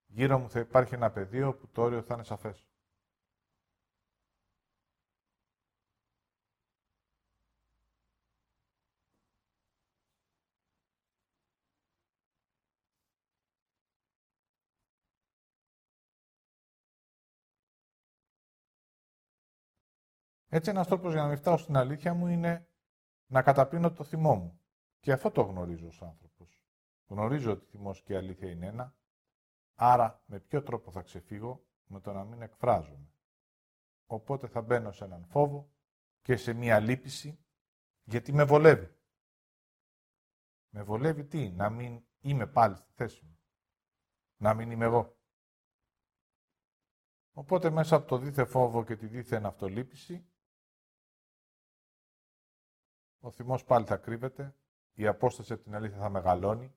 Γύρω 0.07 0.39
μου 0.39 0.51
θα 0.51 0.61
υπάρχει 0.61 0.95
ένα 0.95 1.11
πεδίο 1.11 1.55
που 1.55 1.69
το 1.69 1.83
όριο 1.83 2.03
θα 2.03 2.15
είναι 2.15 2.25
σαφές. 2.25 2.71
Έτσι, 20.53 20.71
ένας 20.71 20.87
τρόπος 20.87 21.13
για 21.13 21.23
να 21.23 21.29
μην 21.29 21.37
φτάσω 21.37 21.63
στην 21.63 21.77
αλήθεια 21.77 22.15
μου 22.15 22.27
είναι 22.27 22.67
να 23.27 23.43
καταπίνω 23.43 23.93
το 23.93 24.05
θυμό 24.05 24.35
μου. 24.35 24.60
Και 25.01 25.13
αυτό 25.13 25.31
το 25.31 25.43
γνωρίζω 25.43 25.87
ως 25.87 26.03
άνθρωπος. 26.03 26.65
Γνωρίζω 27.07 27.53
ότι 27.53 27.67
θυμός 27.67 28.03
και 28.03 28.13
η 28.13 28.17
αλήθεια 28.17 28.51
είναι 28.51 28.67
ένα, 28.67 28.97
άρα 29.75 30.23
με 30.27 30.41
ποιο 30.41 30.63
τρόπο 30.63 30.91
θα 30.91 31.03
ξεφύγω 31.03 31.67
με 31.85 32.01
το 32.01 32.13
να 32.13 32.25
μην 32.25 32.43
εκφράζομαι. 32.43 33.13
Οπότε 34.07 34.49
θα 34.49 34.63
μπαίνω 34.63 34.93
σε 34.93 35.05
έναν 35.05 35.25
φόβο 35.25 35.73
και 36.23 36.37
σε 36.37 36.53
μία 36.53 36.81
λύπηση, 36.81 37.45
γιατί 38.03 38.33
με 38.33 38.45
βολεύει. 38.45 38.95
Με 40.69 40.83
βολεύει 40.83 41.25
τι, 41.25 41.51
να 41.51 41.71
μην 41.71 42.05
είμαι 42.21 42.47
πάλι 42.47 42.77
στη 42.77 42.93
θέση 42.93 43.25
μου. 43.25 43.39
να 44.37 44.55
μην 44.55 44.71
είμαι 44.71 44.85
εγώ. 44.85 45.19
Οπότε 47.33 47.71
μέσα 47.71 47.97
από 47.97 48.07
το 48.07 48.19
δίθε 48.19 48.45
φόβο 48.45 48.85
και 48.85 48.97
τη 48.97 49.07
δίθεν 49.07 49.47
αυτολύπηση, 49.47 50.31
ο 53.21 53.31
θυμός 53.31 53.65
πάλι 53.65 53.87
θα 53.87 53.97
κρύβεται, 53.97 54.57
η 55.01 55.07
απόσταση 55.07 55.53
από 55.53 55.63
την 55.63 55.75
αλήθεια 55.75 55.99
θα 55.99 56.09
μεγαλώνει, 56.09 56.75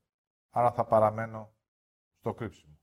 άρα 0.50 0.72
θα 0.72 0.86
παραμένω 0.86 1.54
στο 2.20 2.34
κρύψιμο. 2.34 2.78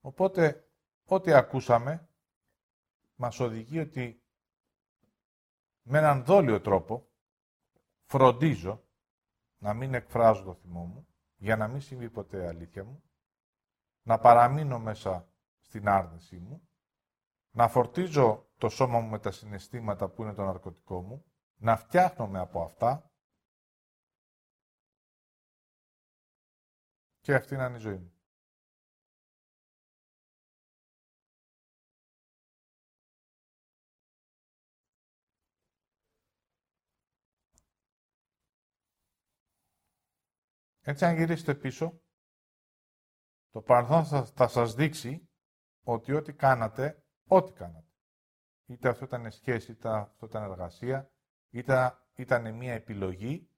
Οπότε, 0.00 0.68
ό,τι 1.04 1.32
ακούσαμε, 1.32 2.08
μας 3.14 3.40
οδηγεί 3.40 3.78
ότι 3.78 4.22
με 5.82 5.98
έναν 5.98 6.24
δόλιο 6.24 6.60
τρόπο 6.60 7.08
φροντίζω 8.04 8.84
να 9.58 9.74
μην 9.74 9.94
εκφράζω 9.94 10.42
το 10.44 10.54
θυμό 10.54 10.84
μου, 10.84 11.06
για 11.36 11.56
να 11.56 11.68
μην 11.68 11.80
συμβεί 11.80 12.10
ποτέ 12.10 12.46
αλήθεια 12.46 12.84
μου, 12.84 13.02
να 14.02 14.18
παραμείνω 14.18 14.78
μέσα 14.78 15.28
στην 15.60 15.88
άρνησή 15.88 16.38
μου, 16.38 16.68
να 17.50 17.68
φορτίζω 17.68 18.48
το 18.58 18.68
σώμα 18.68 19.00
μου 19.00 19.08
με 19.08 19.18
τα 19.18 19.30
συναισθήματα 19.30 20.08
που 20.08 20.22
είναι 20.22 20.34
το 20.34 20.44
ναρκωτικό 20.44 21.02
μου, 21.02 21.24
να 21.56 21.76
φτιάχνομαι 21.76 22.38
από 22.38 22.62
αυτά 22.62 23.10
και 27.20 27.34
αυτή 27.34 27.54
είναι 27.54 27.76
η 27.76 27.78
ζωή 27.78 27.96
μου. 27.96 28.15
Έτσι, 40.88 41.04
αν 41.04 41.16
γυρίσετε 41.16 41.54
πίσω, 41.54 42.00
το 43.50 43.60
παρελθόν 43.62 44.04
θα, 44.04 44.24
θα 44.24 44.48
σας 44.48 44.74
δείξει 44.74 45.28
ότι 45.84 46.12
ό,τι 46.12 46.32
κάνατε, 46.32 47.04
ό,τι 47.28 47.52
κάνατε. 47.52 47.90
Είτε 48.66 48.88
αυτό 48.88 49.04
ήταν 49.04 49.30
σχέση, 49.30 49.72
είτε 49.72 49.88
αυτό 49.88 50.26
ήταν 50.26 50.42
εργασία, 50.42 51.12
είτε 51.50 51.98
ήταν 52.14 52.54
μία 52.54 52.72
επιλογή, 52.72 53.50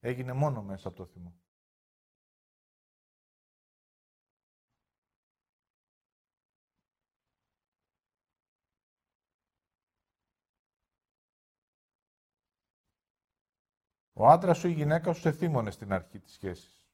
έγινε 0.00 0.32
μόνο 0.32 0.62
μέσα 0.62 0.88
από 0.88 0.96
το 0.96 1.06
θυμό. 1.06 1.40
Ο 14.22 14.26
άντρας 14.28 14.58
σου 14.58 14.68
ή 14.68 14.70
η 14.72 14.74
γυναίκα 14.74 15.12
σου 15.12 15.20
σε 15.20 15.32
θύμωνες 15.32 15.74
στην 15.74 15.92
αρχή 15.92 16.18
της 16.20 16.32
σχέσης. 16.32 16.88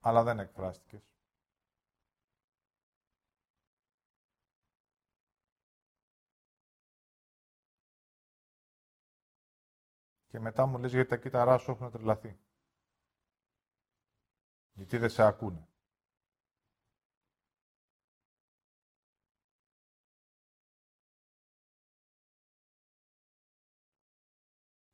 Αλλά 0.00 0.22
δεν 0.22 0.38
εκφράστηκες. 0.38 1.02
Και 10.28 10.38
μετά 10.38 10.66
μου 10.66 10.78
λες 10.78 10.92
γιατί 10.92 11.08
τα 11.08 11.16
κύτταρά 11.16 11.58
σου 11.58 11.70
έχουν 11.70 11.90
τρελαθεί. 11.90 12.38
Γιατί 14.72 14.98
δεν 14.98 15.10
σε 15.10 15.22
ακούνε. 15.22 15.67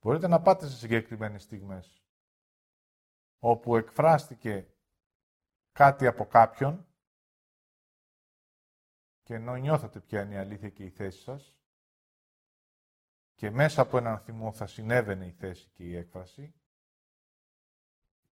Μπορείτε 0.05 0.27
να 0.27 0.41
πάτε 0.41 0.67
σε 0.67 0.75
συγκεκριμένες 0.77 1.43
στιγμές 1.43 2.03
όπου 3.39 3.75
εκφράστηκε 3.75 4.67
κάτι 5.71 6.07
από 6.07 6.25
κάποιον 6.25 6.87
και 9.23 9.33
ενώ 9.33 9.55
νιώθατε 9.55 9.99
ποια 9.99 10.21
είναι 10.21 10.33
η 10.33 10.37
αλήθεια 10.37 10.69
και 10.69 10.83
η 10.83 10.89
θέση 10.89 11.21
σας 11.21 11.55
και 13.35 13.49
μέσα 13.49 13.81
από 13.81 13.97
έναν 13.97 14.19
θυμό 14.19 14.53
θα 14.53 14.67
συνέβαινε 14.67 15.25
η 15.25 15.31
θέση 15.31 15.69
και 15.69 15.83
η 15.83 15.95
έκφραση 15.95 16.53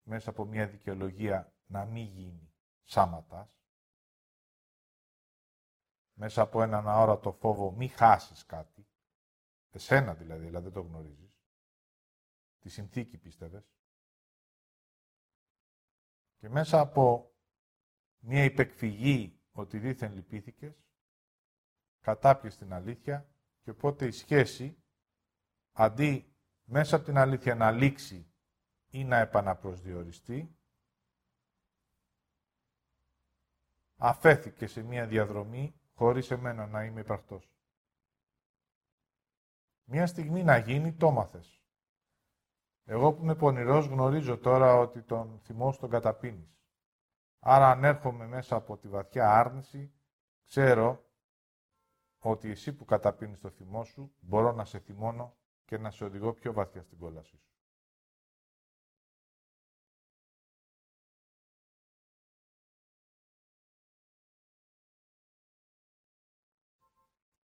μέσα 0.04 0.30
από 0.30 0.46
μια 0.46 0.68
δικαιολογία 0.68 1.54
να 1.66 1.86
μην 1.86 2.06
γίνει 2.06 2.54
σάματας 2.84 3.62
μέσα 6.14 6.42
από 6.42 6.62
έναν 6.62 6.88
αόρατο 6.88 7.32
φόβο 7.32 7.72
μη 7.72 7.88
χάσεις 7.88 8.46
κάτι 8.46 8.88
εσένα 9.72 10.14
δηλαδή, 10.14 10.46
δηλαδή 10.46 10.64
δεν 10.64 10.74
το 10.74 10.82
γνωρίζεις 10.82 11.31
τη 12.62 12.70
συνθήκη 12.70 13.18
πίστευες. 13.18 13.74
Και 16.38 16.50
μέσα 16.50 16.80
από 16.80 17.36
μία 18.20 18.44
υπεκφυγή 18.44 19.40
ότι 19.52 19.80
δήθεν 19.80 20.14
λυπήθηκες, 20.14 20.86
κατάπιες 22.02 22.58
την 22.58 22.74
αλήθεια 22.74 23.30
και 23.62 23.70
οπότε 23.70 24.06
η 24.06 24.12
σχέση, 24.12 24.84
αντί 25.72 26.36
μέσα 26.64 26.96
από 26.96 27.06
την 27.06 27.18
αλήθεια 27.18 27.56
να 27.56 27.72
λήξει 27.72 28.32
ή 28.90 29.04
να 29.04 29.18
επαναπροσδιοριστεί, 29.18 30.56
αφέθηκε 33.96 34.68
σε 34.68 34.82
μία 34.82 35.08
διαδρομή 35.08 35.80
χωρίς 35.94 36.32
εμένα 36.32 36.68
να 36.68 36.84
είμαι 36.84 37.00
υπαρκτός. 37.00 37.52
Μία 39.84 40.08
στιγμή 40.08 40.44
να 40.44 40.58
γίνει, 40.58 40.94
το 40.94 41.12
μάθες. 41.12 41.61
Εγώ 42.86 43.14
που 43.14 43.24
είμαι 43.24 43.36
πονηρός 43.36 43.86
γνωρίζω 43.86 44.38
τώρα 44.38 44.76
ότι 44.76 45.02
τον 45.02 45.40
θυμό 45.44 45.76
τον 45.80 45.90
καταπίνεις. 45.90 46.60
Άρα 47.40 47.70
αν 47.70 47.84
έρχομαι 47.84 48.28
μέσα 48.28 48.56
από 48.56 48.78
τη 48.78 48.88
βαθιά 48.88 49.30
άρνηση, 49.40 49.94
ξέρω 50.46 51.06
ότι 52.20 52.50
εσύ 52.50 52.74
που 52.74 52.86
καταπίνεις 52.86 53.40
το 53.40 53.50
θυμό 53.50 53.84
σου, 53.84 54.16
μπορώ 54.20 54.52
να 54.52 54.66
σε 54.66 54.80
θυμώνω 54.80 55.38
και 55.66 55.78
να 55.78 55.92
σε 55.92 56.04
οδηγώ 56.04 56.34
πιο 56.34 56.54
βαθιά 56.54 56.82
στην 56.82 56.98
κόλασή 56.98 57.38
σου. 57.38 57.52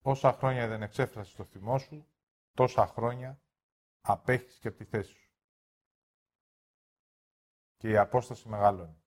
Όσα 0.02 0.32
χρόνια 0.34 0.68
δεν 0.68 0.82
εξέφρασες 0.82 1.36
το 1.36 1.44
θυμό 1.44 1.78
σου, 1.78 2.08
τόσα 2.54 2.88
χρόνια 2.88 3.42
απέχεις 4.02 4.60
και 4.60 4.68
από 4.68 4.78
τη 4.78 4.84
θέση 4.86 5.14
σου 5.14 5.32
και 7.78 7.90
η 7.90 7.98
απόσταση 7.98 8.50
μεγάλωνει. 8.50 9.01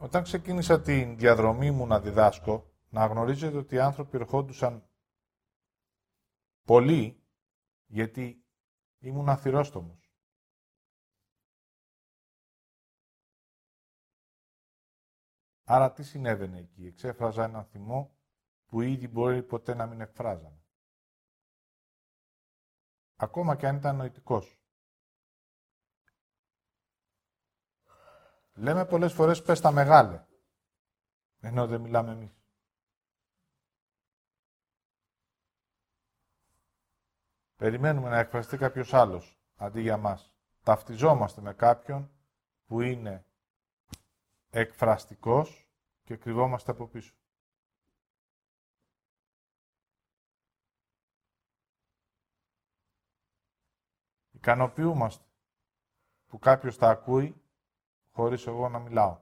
Όταν 0.00 0.22
ξεκίνησα 0.22 0.80
τη 0.80 1.04
διαδρομή 1.04 1.70
μου 1.70 1.86
να 1.86 2.00
διδάσκω, 2.00 2.70
να 2.88 3.06
γνωρίζετε 3.06 3.56
ότι 3.56 3.74
οι 3.74 3.80
άνθρωποι 3.80 4.16
ερχόντουσαν 4.16 4.88
πολλοί, 6.64 7.22
γιατί 7.86 8.44
ήμουν 8.98 9.28
αθυρόστομος. 9.28 10.12
Άρα 15.64 15.92
τι 15.92 16.02
συνέβαινε 16.02 16.58
εκεί; 16.58 16.86
Εξέφραζα 16.86 17.44
έναν 17.44 17.64
θυμό 17.64 18.16
που 18.66 18.80
ήδη 18.80 19.08
μπορεί 19.08 19.42
ποτέ 19.42 19.74
να 19.74 19.86
μην 19.86 20.00
εκφράζανε. 20.00 20.62
Ακόμα 23.16 23.56
και 23.56 23.66
αν 23.66 23.76
ήταν 23.76 23.96
νοητικός. 23.96 24.57
Λέμε 28.58 28.86
πολλές 28.86 29.12
φορές 29.12 29.42
πες 29.42 29.60
τα 29.60 29.70
μεγάλε, 29.72 30.24
ενώ 31.40 31.66
δεν 31.66 31.80
μιλάμε 31.80 32.12
εμείς. 32.12 32.42
Περιμένουμε 37.56 38.08
να 38.08 38.18
εκφραστεί 38.18 38.56
κάποιος 38.56 38.94
άλλος, 38.94 39.38
αντί 39.56 39.80
για 39.80 39.96
μας. 39.96 40.34
Ταυτιζόμαστε 40.62 41.40
με 41.40 41.52
κάποιον 41.52 42.10
που 42.66 42.80
είναι 42.80 43.24
εκφραστικός 44.50 45.68
και 46.04 46.16
κρυβόμαστε 46.16 46.70
από 46.70 46.86
πίσω. 46.86 47.14
Ικανοποιούμαστε 54.30 55.24
που 56.28 56.38
κάποιος 56.38 56.76
τα 56.76 56.88
ακούει 56.88 57.42
χωρίς 58.18 58.46
εγώ 58.46 58.68
να 58.68 58.78
μιλάω. 58.78 59.20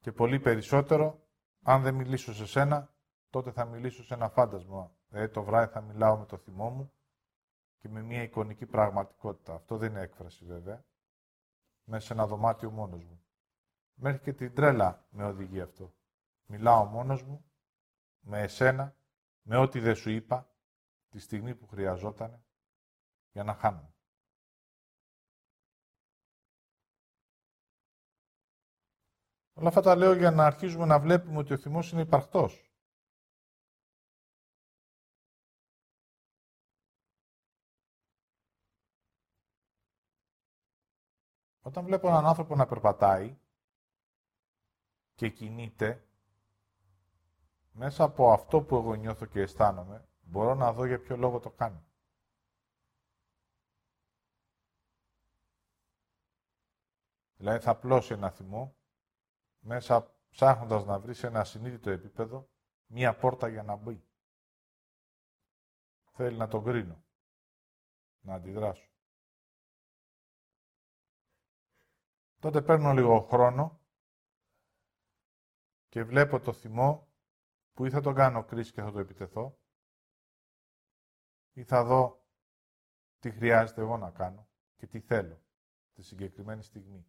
Και 0.00 0.12
πολύ 0.12 0.40
περισσότερο, 0.40 1.28
αν 1.62 1.82
δεν 1.82 1.94
μιλήσω 1.94 2.34
σε 2.34 2.46
σένα, 2.46 2.94
τότε 3.30 3.50
θα 3.52 3.64
μιλήσω 3.64 4.04
σε 4.04 4.14
ένα 4.14 4.28
φάντασμα. 4.28 4.96
Δηλαδή 5.08 5.28
το 5.32 5.42
βράδυ 5.42 5.72
θα 5.72 5.80
μιλάω 5.80 6.18
με 6.18 6.26
το 6.26 6.36
θυμό 6.36 6.70
μου 6.70 6.92
και 7.78 7.88
με 7.88 8.02
μια 8.02 8.22
εικονική 8.22 8.66
πραγματικότητα. 8.66 9.54
Αυτό 9.54 9.76
δεν 9.76 9.90
είναι 9.90 10.00
έκφραση 10.00 10.44
βέβαια. 10.44 10.84
Μέσα 11.84 12.06
σε 12.06 12.12
ένα 12.12 12.26
δωμάτιο 12.26 12.70
μόνος 12.70 13.04
μου. 13.04 13.24
Μέχρι 13.94 14.20
και 14.20 14.32
την 14.32 14.54
τρέλα 14.54 15.06
με 15.10 15.24
οδηγεί 15.24 15.60
αυτό. 15.60 15.94
Μιλάω 16.46 16.84
μόνος 16.84 17.22
μου, 17.22 17.50
με 18.20 18.42
εσένα, 18.42 18.96
με 19.42 19.56
ό,τι 19.56 19.80
δεν 19.80 19.94
σου 19.94 20.10
είπα, 20.10 20.50
τη 21.08 21.18
στιγμή 21.18 21.54
που 21.54 21.66
χρειαζόταν, 21.66 22.44
για 23.32 23.44
να 23.44 23.54
χάνω. 23.54 23.92
Όλα 29.58 29.68
αυτά 29.68 29.80
τα 29.80 29.96
λέω 29.96 30.12
για 30.12 30.30
να 30.30 30.44
αρχίζουμε 30.46 30.84
να 30.86 30.98
βλέπουμε 31.00 31.38
ότι 31.38 31.52
ο 31.52 31.56
θυμός 31.56 31.92
είναι 31.92 32.00
υπαρκτός. 32.00 32.72
Όταν 41.60 41.84
βλέπω 41.84 42.08
έναν 42.08 42.26
άνθρωπο 42.26 42.54
να 42.56 42.66
περπατάει 42.66 43.38
και 45.14 45.28
κινείται, 45.28 46.08
μέσα 47.72 48.04
από 48.04 48.32
αυτό 48.32 48.62
που 48.62 48.76
εγώ 48.76 48.94
νιώθω 48.94 49.26
και 49.26 49.40
αισθάνομαι, 49.40 50.08
μπορώ 50.20 50.54
να 50.54 50.72
δω 50.72 50.84
για 50.84 51.00
ποιο 51.00 51.16
λόγο 51.16 51.38
το 51.40 51.50
κάνει. 51.50 51.84
Δηλαδή 57.36 57.58
θα 57.64 57.76
πλώσει 57.76 58.12
ένα 58.12 58.30
θυμό, 58.30 58.77
μέσα 59.58 60.14
ψάχνοντας 60.30 60.84
να 60.84 60.98
βρεις 60.98 61.18
σε 61.18 61.26
ένα 61.26 61.44
συνείδητο 61.44 61.90
επίπεδο, 61.90 62.50
μία 62.86 63.16
πόρτα 63.16 63.48
για 63.48 63.62
να 63.62 63.76
μπει. 63.76 64.06
Θέλει 66.12 66.36
να 66.36 66.48
τον 66.48 66.64
κρίνω, 66.64 67.04
να 68.20 68.34
αντιδράσω. 68.34 68.88
Τότε 72.38 72.62
παίρνω 72.62 72.92
λίγο 72.92 73.20
χρόνο 73.20 73.80
και 75.88 76.04
βλέπω 76.04 76.40
το 76.40 76.52
θυμό 76.52 77.08
που 77.72 77.84
ή 77.84 77.90
θα 77.90 78.00
τον 78.00 78.14
κάνω 78.14 78.44
κρίση 78.44 78.72
και 78.72 78.82
θα 78.82 78.92
το 78.92 78.98
επιτεθώ 78.98 79.58
ή 81.52 81.64
θα 81.64 81.84
δω 81.84 82.26
τι 83.18 83.30
χρειάζεται 83.30 83.80
εγώ 83.80 83.96
να 83.96 84.10
κάνω 84.10 84.48
και 84.76 84.86
τι 84.86 85.00
θέλω 85.00 85.42
τη 85.92 86.02
συγκεκριμένη 86.02 86.62
στιγμή. 86.62 87.06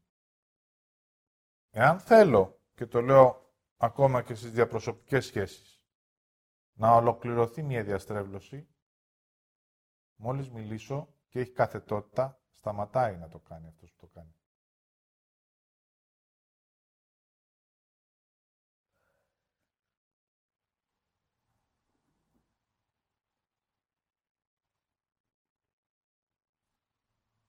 Εάν 1.72 2.00
θέλω, 2.00 2.60
και 2.74 2.86
το 2.86 3.02
λέω 3.02 3.54
ακόμα 3.78 4.22
και 4.22 4.34
στις 4.34 4.52
διαπροσωπικές 4.52 5.26
σχέσεις, 5.26 5.84
να 6.74 6.96
ολοκληρωθεί 6.96 7.64
μια 7.64 7.84
διαστρέβλωση, 7.84 8.68
μόλις 10.16 10.50
μιλήσω 10.50 11.14
και 11.28 11.40
έχει 11.40 11.52
καθετότητα, 11.52 12.42
σταματάει 12.52 13.18
να 13.18 13.30
το 13.30 13.40
κάνει 13.40 13.68
αυτός 13.68 13.92
που 13.92 13.98
το 14.00 14.08
κάνει. 14.08 14.34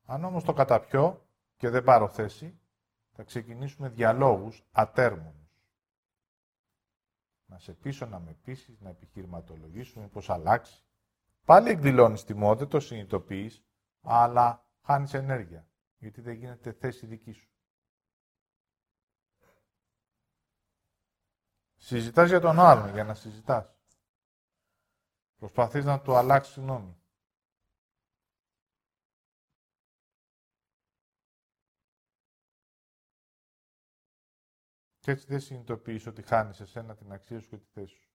Αν 0.05 0.25
όμως 0.25 0.45
το 0.45 0.53
καταπιώ 0.53 1.27
και 1.57 1.69
δεν 1.69 1.85
πάρω 1.85 2.09
θέση, 2.09 2.60
θα 3.21 3.27
ξεκινήσουμε 3.27 3.89
διαλόγους 3.89 4.65
ατέρμονους. 4.73 5.63
Να 7.47 7.59
σε 7.59 7.73
πείσω, 7.75 8.07
να 8.07 8.19
με 8.19 8.33
πείσεις, 8.33 8.81
να 8.81 8.91
επιχειρηματολογήσουμε, 8.91 10.09
πώς 10.09 10.31
αλλάξει. 10.31 10.85
Πάλι 11.45 11.71
εκδηλώνεις 11.71 12.25
τιμό, 12.25 12.57
δεν 12.57 12.69
το 12.69 12.81
συνειδητοποιείς, 12.81 13.65
αλλά 14.03 14.69
χάνεις 14.83 15.15
ενέργεια, 15.15 15.69
γιατί 15.97 16.21
δεν 16.21 16.35
γίνεται 16.35 16.73
θέση 16.73 17.07
δική 17.07 17.33
σου. 17.33 17.51
Συζητάς 21.77 22.29
για 22.29 22.41
τον 22.41 22.59
άλλον, 22.59 22.93
για 22.93 23.05
να 23.05 23.15
συζητάς. 23.15 23.79
Προσπαθείς 25.37 25.85
να 25.85 26.01
του 26.01 26.15
αλλάξεις 26.17 26.57
γνώμη. 26.57 27.00
Και 35.01 35.11
έτσι 35.11 35.27
δεν 35.29 35.41
συνειδητοποιείς 35.41 36.07
ότι 36.07 36.23
χάνεις 36.23 36.61
εσένα 36.61 36.97
την 36.97 37.13
αξία 37.13 37.41
σου 37.41 37.49
και 37.49 37.57
τη 37.57 37.67
θέση 37.73 37.95
σου. 37.95 38.09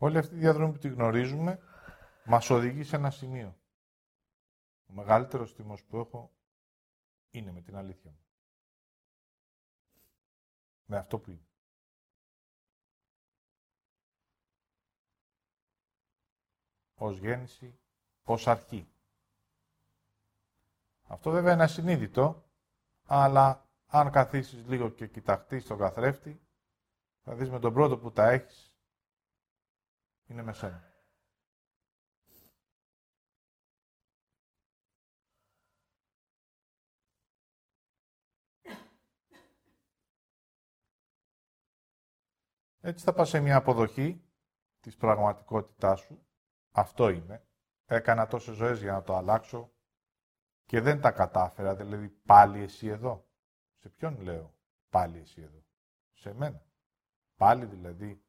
Όλη 0.00 0.18
αυτή 0.18 0.34
η 0.34 0.38
διαδρομή 0.38 0.72
που 0.72 0.78
τη 0.78 0.88
γνωρίζουμε 0.88 1.58
μας 2.24 2.50
οδηγεί 2.50 2.82
σε 2.82 2.96
ένα 2.96 3.10
σημείο. 3.10 3.60
Ο 4.86 4.92
μεγαλύτερος 4.92 5.54
τιμός 5.54 5.84
που 5.84 5.96
έχω 5.98 6.36
είναι 7.30 7.52
με 7.52 7.60
την 7.60 7.76
αλήθεια 7.76 8.10
μου 8.10 8.27
με 10.88 10.96
αυτό 10.96 11.18
που 11.18 11.30
είναι. 11.30 11.46
Ως 16.94 17.18
γέννηση, 17.18 17.78
ως 18.24 18.46
αρχή. 18.46 18.92
Αυτό 21.02 21.30
βέβαια 21.30 21.52
είναι 21.52 21.62
ασυνείδητο, 21.62 22.48
αλλά 23.06 23.68
αν 23.86 24.10
καθίσεις 24.10 24.66
λίγο 24.66 24.90
και 24.90 25.06
κοιταχτείς 25.06 25.66
τον 25.66 25.78
καθρέφτη, 25.78 26.40
θα 27.22 27.34
δεις 27.34 27.50
με 27.50 27.58
τον 27.58 27.72
πρώτο 27.72 27.98
που 27.98 28.12
τα 28.12 28.28
έχεις, 28.30 28.74
είναι 30.26 30.42
με 30.42 30.52
σένα. 30.52 30.87
Έτσι 42.88 43.04
θα 43.04 43.12
πας 43.12 43.28
σε 43.28 43.40
μια 43.40 43.56
αποδοχή 43.56 44.24
της 44.80 44.96
πραγματικότητάς 44.96 46.00
σου. 46.00 46.26
Αυτό 46.70 47.08
είναι. 47.08 47.46
Έκανα 47.86 48.26
τόσες 48.26 48.56
ζωές 48.56 48.80
για 48.80 48.92
να 48.92 49.02
το 49.02 49.16
αλλάξω 49.16 49.72
και 50.64 50.80
δεν 50.80 51.00
τα 51.00 51.10
κατάφερα. 51.10 51.74
Δηλαδή 51.74 52.08
πάλι 52.08 52.62
εσύ 52.62 52.86
εδώ. 52.86 53.28
Σε 53.76 53.88
ποιον 53.88 54.20
λέω 54.20 54.54
πάλι 54.90 55.18
εσύ 55.18 55.42
εδώ; 55.42 55.64
Σε 56.12 56.34
μένα. 56.34 56.66
Πάλι 57.36 57.64
δηλαδή 57.64 58.24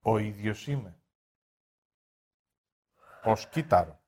ο 0.00 0.18
ίδιος 0.18 0.66
είμαι. 0.66 1.00
Ως 3.24 3.48
κύτταρο. 3.48 4.01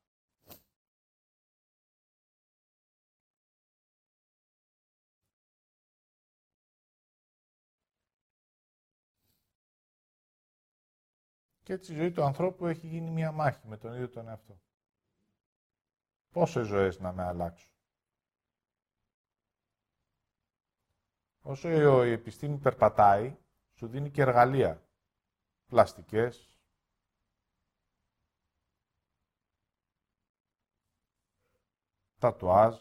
Και 11.64 11.72
έτσι 11.72 11.92
η 11.92 11.96
ζωή 11.96 12.12
του 12.12 12.22
ανθρώπου 12.22 12.66
έχει 12.66 12.86
γίνει 12.86 13.10
μια 13.10 13.32
μάχη 13.32 13.66
με 13.66 13.76
τον 13.76 13.92
ίδιο 13.92 14.08
τον 14.08 14.28
εαυτό. 14.28 14.60
Πόσες 16.30 16.66
ζωές 16.66 16.98
να 16.98 17.12
με 17.12 17.22
αλλάξω. 17.22 17.68
Όσο 21.40 21.68
η 22.04 22.10
επιστήμη 22.10 22.58
περπατάει, 22.58 23.36
σου 23.74 23.86
δίνει 23.86 24.10
και 24.10 24.22
εργαλεία. 24.22 24.82
Πλαστικές, 25.66 26.54
τατουάζ. 32.18 32.80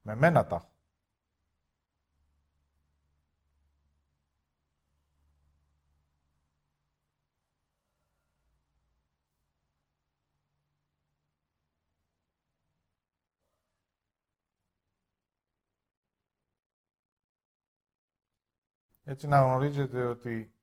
Με 0.00 0.14
μένα 0.14 0.46
τα 0.46 0.56
έχω. 0.56 0.75
Έτσι 19.08 19.26
να 19.26 19.40
γνωρίζετε 19.42 20.04
ότι 20.04 20.54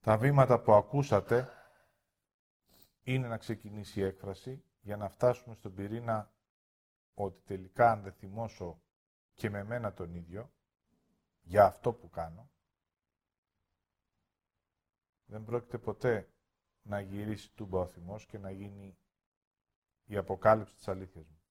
τα 0.00 0.16
βήματα 0.18 0.60
που 0.60 0.72
ακούσατε 0.72 1.48
είναι 3.02 3.28
να 3.28 3.36
ξεκινήσει 3.36 4.00
η 4.00 4.02
έκφραση 4.02 4.64
για 4.80 4.96
να 4.96 5.08
φτάσουμε 5.08 5.54
στον 5.54 5.74
πυρήνα 5.74 6.32
ότι 7.14 7.40
τελικά 7.46 7.90
αν 7.90 8.02
δεν 8.02 8.12
θυμώσω 8.12 8.82
και 9.34 9.50
με 9.50 9.64
μένα 9.64 9.92
τον 9.92 10.14
ίδιο 10.14 10.52
για 11.42 11.64
αυτό 11.64 11.92
που 11.92 12.10
κάνω, 12.10 12.50
δεν 15.24 15.44
πρόκειται 15.44 15.78
ποτέ 15.78 16.28
να 16.82 17.00
γυρίσει 17.00 17.54
τούμπα 17.54 17.78
ο 17.78 17.86
θυμός 17.86 18.26
και 18.26 18.38
να 18.38 18.50
γίνει 18.50 18.98
η 20.04 20.16
αποκάλυψη 20.16 20.74
της 20.74 20.88
αλήθειας 20.88 21.28
μου. 21.28 21.41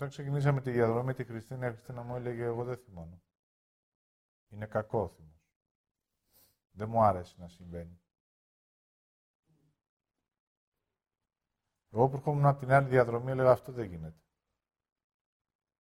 Όταν 0.00 0.12
ξεκινήσαμε 0.12 0.60
τη 0.60 0.70
διαδρομή 0.70 1.14
τη 1.14 1.24
Χριστίνα, 1.24 1.66
η 1.66 1.70
Χριστίνα 1.70 2.02
μου 2.02 2.16
έλεγε 2.16 2.42
εγώ 2.42 2.64
δεν 2.64 2.76
θυμώνω. 2.76 3.22
Είναι 4.48 4.66
κακό 4.66 5.08
θυμός. 5.08 5.54
Δεν 6.70 6.88
μου 6.88 7.02
άρεσε 7.02 7.34
να 7.38 7.48
συμβαίνει. 7.48 8.00
Εγώ 11.90 12.08
που 12.08 12.16
ερχόμουν 12.16 12.46
από 12.46 12.58
την 12.58 12.72
άλλη 12.72 12.88
διαδρομή 12.88 13.30
έλεγα 13.30 13.50
αυτό 13.50 13.72
δεν 13.72 13.86
γίνεται. 13.86 14.20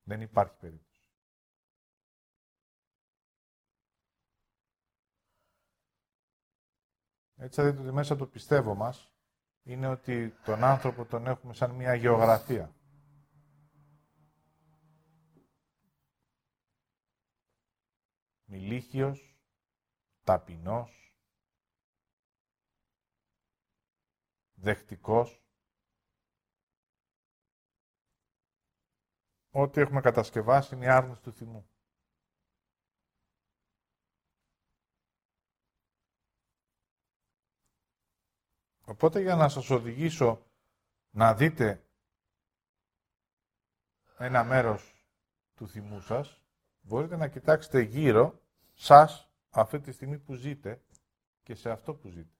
Δεν 0.03 0.21
υπάρχει 0.21 0.55
περίπτωση. 0.59 1.03
Έτσι 7.35 7.61
θα 7.61 7.69
δείτε 7.69 7.81
ότι 7.81 7.91
μέσα 7.91 8.13
από 8.13 8.23
το 8.23 8.29
πιστεύω 8.29 8.75
μας 8.75 9.13
είναι 9.63 9.87
ότι 9.87 10.33
τον 10.43 10.63
άνθρωπο 10.63 11.05
τον 11.05 11.27
έχουμε 11.27 11.53
σαν 11.53 11.71
μια 11.71 11.93
γεωγραφία. 11.93 12.73
Μιλίχιος, 18.49 19.37
ταπεινός, 20.23 21.15
δεχτικός. 24.53 25.43
Ό,τι 29.51 29.81
έχουμε 29.81 30.01
κατασκευάσει 30.01 30.75
είναι 30.75 30.85
η 30.85 30.89
άρνηση 30.89 31.21
του 31.21 31.31
θυμού. 31.31 31.69
Οπότε 38.85 39.21
για 39.21 39.35
να 39.35 39.49
σας 39.49 39.69
οδηγήσω 39.69 40.45
να 41.09 41.33
δείτε 41.35 41.87
ένα 44.17 44.43
μέρος 44.43 45.05
του 45.55 45.67
θυμού 45.67 45.99
σας, 45.99 46.41
μπορείτε 46.89 47.15
να 47.15 47.27
κοιτάξετε 47.27 47.81
γύρω 47.81 48.41
σας 48.73 49.29
αυτή 49.49 49.79
τη 49.79 49.91
στιγμή 49.91 50.19
που 50.19 50.33
ζείτε 50.33 50.83
και 51.43 51.55
σε 51.55 51.69
αυτό 51.69 51.95
που 51.95 52.09
ζείτε. 52.09 52.33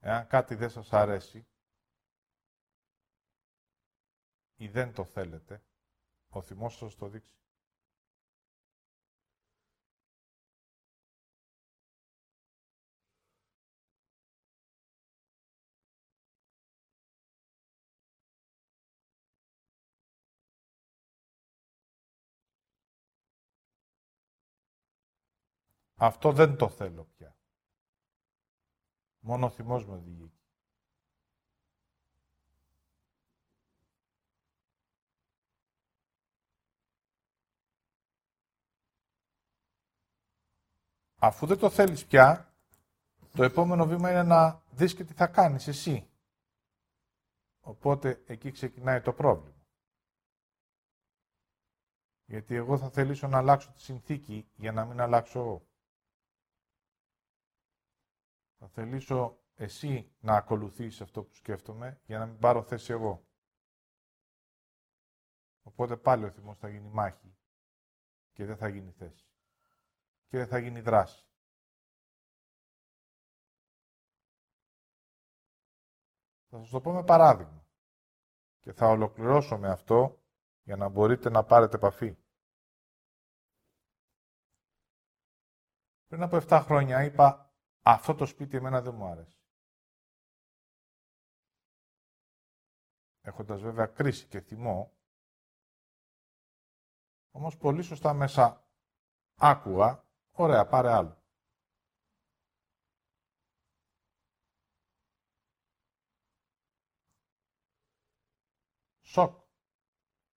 Εάν 0.00 0.26
κάτι 0.26 0.54
δεν 0.54 0.70
σας 0.70 0.92
αρέσει 0.92 1.46
ή 4.56 4.68
δεν 4.68 4.92
το 4.94 5.04
θέλετε, 5.04 5.62
ο 6.28 6.42
θυμός 6.42 6.76
σας 6.76 6.94
το 6.96 7.08
δείξει. 7.08 7.39
Αυτό 26.02 26.32
δεν 26.32 26.56
το 26.56 26.68
θέλω 26.68 27.04
πια. 27.04 27.36
Μόνο 29.18 29.46
ο 29.46 29.50
θυμός 29.50 29.86
με 29.86 29.94
οδηγεί. 29.94 30.32
Αφού 41.18 41.46
δεν 41.46 41.58
το 41.58 41.70
θέλεις 41.70 42.06
πια, 42.06 42.54
το 43.32 43.42
επόμενο 43.42 43.86
βήμα 43.86 44.10
είναι 44.10 44.22
να 44.22 44.62
δεις 44.70 44.94
και 44.94 45.04
τι 45.04 45.12
θα 45.12 45.26
κάνεις 45.26 45.66
εσύ. 45.66 46.10
Οπότε 47.60 48.22
εκεί 48.26 48.50
ξεκινάει 48.50 49.00
το 49.00 49.12
πρόβλημα. 49.12 49.66
Γιατί 52.24 52.54
εγώ 52.54 52.78
θα 52.78 52.90
θελήσω 52.90 53.28
να 53.28 53.38
αλλάξω 53.38 53.72
τη 53.72 53.80
συνθήκη 53.80 54.50
για 54.56 54.72
να 54.72 54.84
μην 54.84 55.00
αλλάξω 55.00 55.38
εγώ. 55.38 55.69
Θα 58.60 58.68
θελήσω 58.68 59.38
εσύ 59.54 60.12
να 60.20 60.36
ακολουθήσεις 60.36 61.00
αυτό 61.00 61.22
που 61.24 61.34
σκέφτομαι 61.34 62.00
για 62.04 62.18
να 62.18 62.26
μην 62.26 62.38
πάρω 62.38 62.62
θέση 62.62 62.92
εγώ. 62.92 63.26
Οπότε 65.62 65.96
πάλι 65.96 66.24
ο 66.24 66.30
θυμός 66.30 66.58
θα 66.58 66.68
γίνει 66.68 66.88
μάχη 66.88 67.36
και 68.32 68.44
δεν 68.44 68.56
θα 68.56 68.68
γίνει 68.68 68.90
θέση. 68.90 69.28
Και 70.28 70.36
δεν 70.36 70.46
θα 70.46 70.58
γίνει 70.58 70.80
δράση. 70.80 71.24
Θα 76.48 76.58
σας 76.58 76.70
το 76.70 76.80
πω 76.80 76.92
με 76.92 77.04
παράδειγμα. 77.04 77.66
Και 78.60 78.72
θα 78.72 78.86
ολοκληρώσω 78.86 79.58
με 79.58 79.68
αυτό 79.70 80.22
για 80.62 80.76
να 80.76 80.88
μπορείτε 80.88 81.30
να 81.30 81.44
πάρετε 81.44 81.76
επαφή. 81.76 82.16
Πριν 86.06 86.22
από 86.22 86.36
7 86.36 86.60
χρόνια 86.64 87.04
είπα 87.04 87.49
αυτό 87.82 88.14
το 88.14 88.26
σπίτι 88.26 88.56
εμένα 88.56 88.80
δεν 88.82 88.94
μου 88.94 89.04
άρεσε. 89.04 89.38
Έχοντας 93.20 93.60
βέβαια 93.60 93.86
κρίση 93.86 94.26
και 94.26 94.40
θυμό, 94.40 94.92
όμως 97.30 97.56
πολύ 97.56 97.82
σωστά 97.82 98.14
μέσα 98.14 98.68
άκουγα, 99.34 100.04
ωραία, 100.30 100.66
πάρε 100.66 100.92
άλλο. 100.92 101.20
Σοκ. 109.02 109.38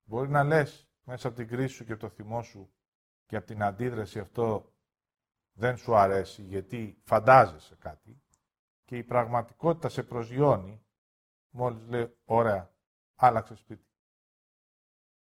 Μπορεί 0.03 0.29
να 0.29 0.43
λες 0.43 0.87
μέσα 1.03 1.27
από 1.27 1.37
την 1.37 1.47
κρίση 1.47 1.75
σου 1.75 1.85
και 1.85 1.95
το 1.95 2.09
θυμό 2.09 2.43
σου 2.43 2.73
και 3.25 3.35
από 3.35 3.45
την 3.45 3.63
αντίδραση 3.63 4.19
αυτό 4.19 4.72
δεν 5.53 5.77
σου 5.77 5.95
αρέσει 5.95 6.41
γιατί 6.41 7.01
φαντάζεσαι 7.03 7.75
κάτι 7.75 8.21
και 8.85 8.97
η 8.97 9.03
πραγματικότητα 9.03 9.89
σε 9.89 10.03
προσγειώνει 10.03 10.85
μόλις 11.49 11.87
λέει 11.87 12.17
ωραία, 12.25 12.73
άλλαξε 13.15 13.55
σπίτι. 13.55 13.87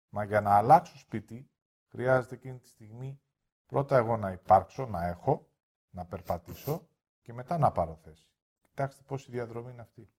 Μα 0.09 0.25
για 0.25 0.41
να 0.41 0.57
αλλάξω 0.57 0.99
σπίτι 0.99 1.51
χρειάζεται 1.89 2.35
εκείνη 2.35 2.59
τη 2.59 2.69
στιγμή 2.69 3.21
πρώτα 3.67 3.97
εγώ 3.97 4.17
να 4.17 4.31
υπάρξω, 4.31 4.87
να 4.87 5.07
έχω, 5.07 5.49
να 5.91 6.07
περπατήσω 6.07 6.89
και 7.23 7.33
μετά 7.33 7.59
να 7.59 7.73
πάρω 7.73 7.95
θέση. 7.95 8.33
Κοιτάξτε 8.63 9.03
πόση 9.07 9.31
διαδρομή 9.31 9.71
είναι 9.71 9.83
αυτή. 9.83 10.13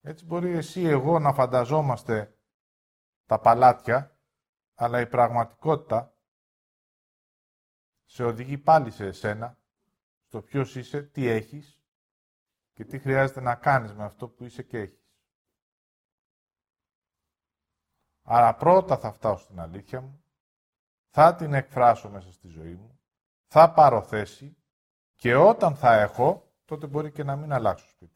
Έτσι 0.00 0.24
μπορεί 0.24 0.50
εσύ 0.50 0.82
εγώ 0.82 1.18
να 1.18 1.32
φανταζόμαστε 1.32 2.38
τα 3.26 3.40
παλάτια 3.40 4.13
αλλά 4.74 5.00
η 5.00 5.06
πραγματικότητα 5.06 6.16
σε 8.04 8.24
οδηγεί 8.24 8.58
πάλι 8.58 8.90
σε 8.90 9.04
εσένα, 9.04 9.58
στο 10.26 10.42
ποιος 10.42 10.76
είσαι, 10.76 11.02
τι 11.02 11.26
έχεις 11.26 11.82
και 12.72 12.84
τι 12.84 12.98
χρειάζεται 12.98 13.40
να 13.40 13.54
κάνεις 13.54 13.94
με 13.94 14.04
αυτό 14.04 14.28
που 14.28 14.44
είσαι 14.44 14.62
και 14.62 14.78
έχεις. 14.78 15.02
Άρα 18.22 18.54
πρώτα 18.54 18.98
θα 18.98 19.12
φτάσω 19.12 19.44
στην 19.44 19.60
αλήθεια 19.60 20.00
μου, 20.00 20.24
θα 21.08 21.34
την 21.34 21.54
εκφράσω 21.54 22.10
μέσα 22.10 22.32
στη 22.32 22.48
ζωή 22.48 22.74
μου, 22.74 23.00
θα 23.46 23.72
πάρω 23.72 24.02
θέση 24.02 24.56
και 25.14 25.34
όταν 25.34 25.76
θα 25.76 25.94
έχω, 25.94 26.54
τότε 26.64 26.86
μπορεί 26.86 27.12
και 27.12 27.24
να 27.24 27.36
μην 27.36 27.52
αλλάξω 27.52 27.88
σπίτι. 27.88 28.13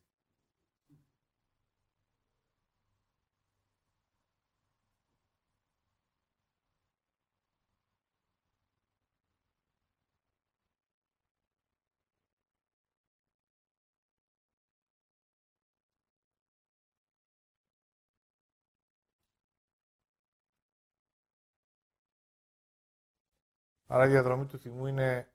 Άρα 23.91 24.07
η 24.07 24.09
διαδρομή 24.09 24.47
του 24.47 24.59
θυμού 24.59 24.87
είναι 24.87 25.33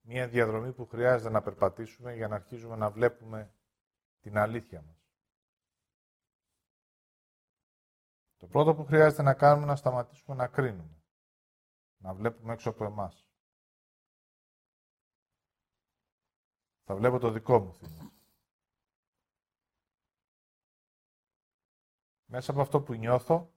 μια 0.00 0.28
διαδρομή 0.28 0.72
που 0.72 0.86
χρειάζεται 0.86 1.30
να 1.30 1.42
περπατήσουμε 1.42 2.14
για 2.14 2.28
να 2.28 2.34
αρχίζουμε 2.34 2.76
να 2.76 2.90
βλέπουμε 2.90 3.54
την 4.20 4.38
αλήθεια 4.38 4.82
μας. 4.82 5.10
Το 8.36 8.46
πρώτο 8.46 8.74
που 8.74 8.84
χρειάζεται 8.84 9.22
να 9.22 9.34
κάνουμε 9.34 9.62
είναι 9.62 9.70
να 9.70 9.76
σταματήσουμε 9.76 10.36
να 10.36 10.48
κρίνουμε. 10.48 11.02
Να 11.96 12.14
βλέπουμε 12.14 12.52
έξω 12.52 12.70
από 12.70 12.84
εμάς. 12.84 13.28
Θα 16.84 16.94
βλέπω 16.94 17.18
το 17.18 17.30
δικό 17.30 17.58
μου 17.58 17.74
θυμό. 17.74 18.12
Μέσα 22.24 22.50
από 22.50 22.60
αυτό 22.60 22.82
που 22.82 22.94
νιώθω 22.94 23.55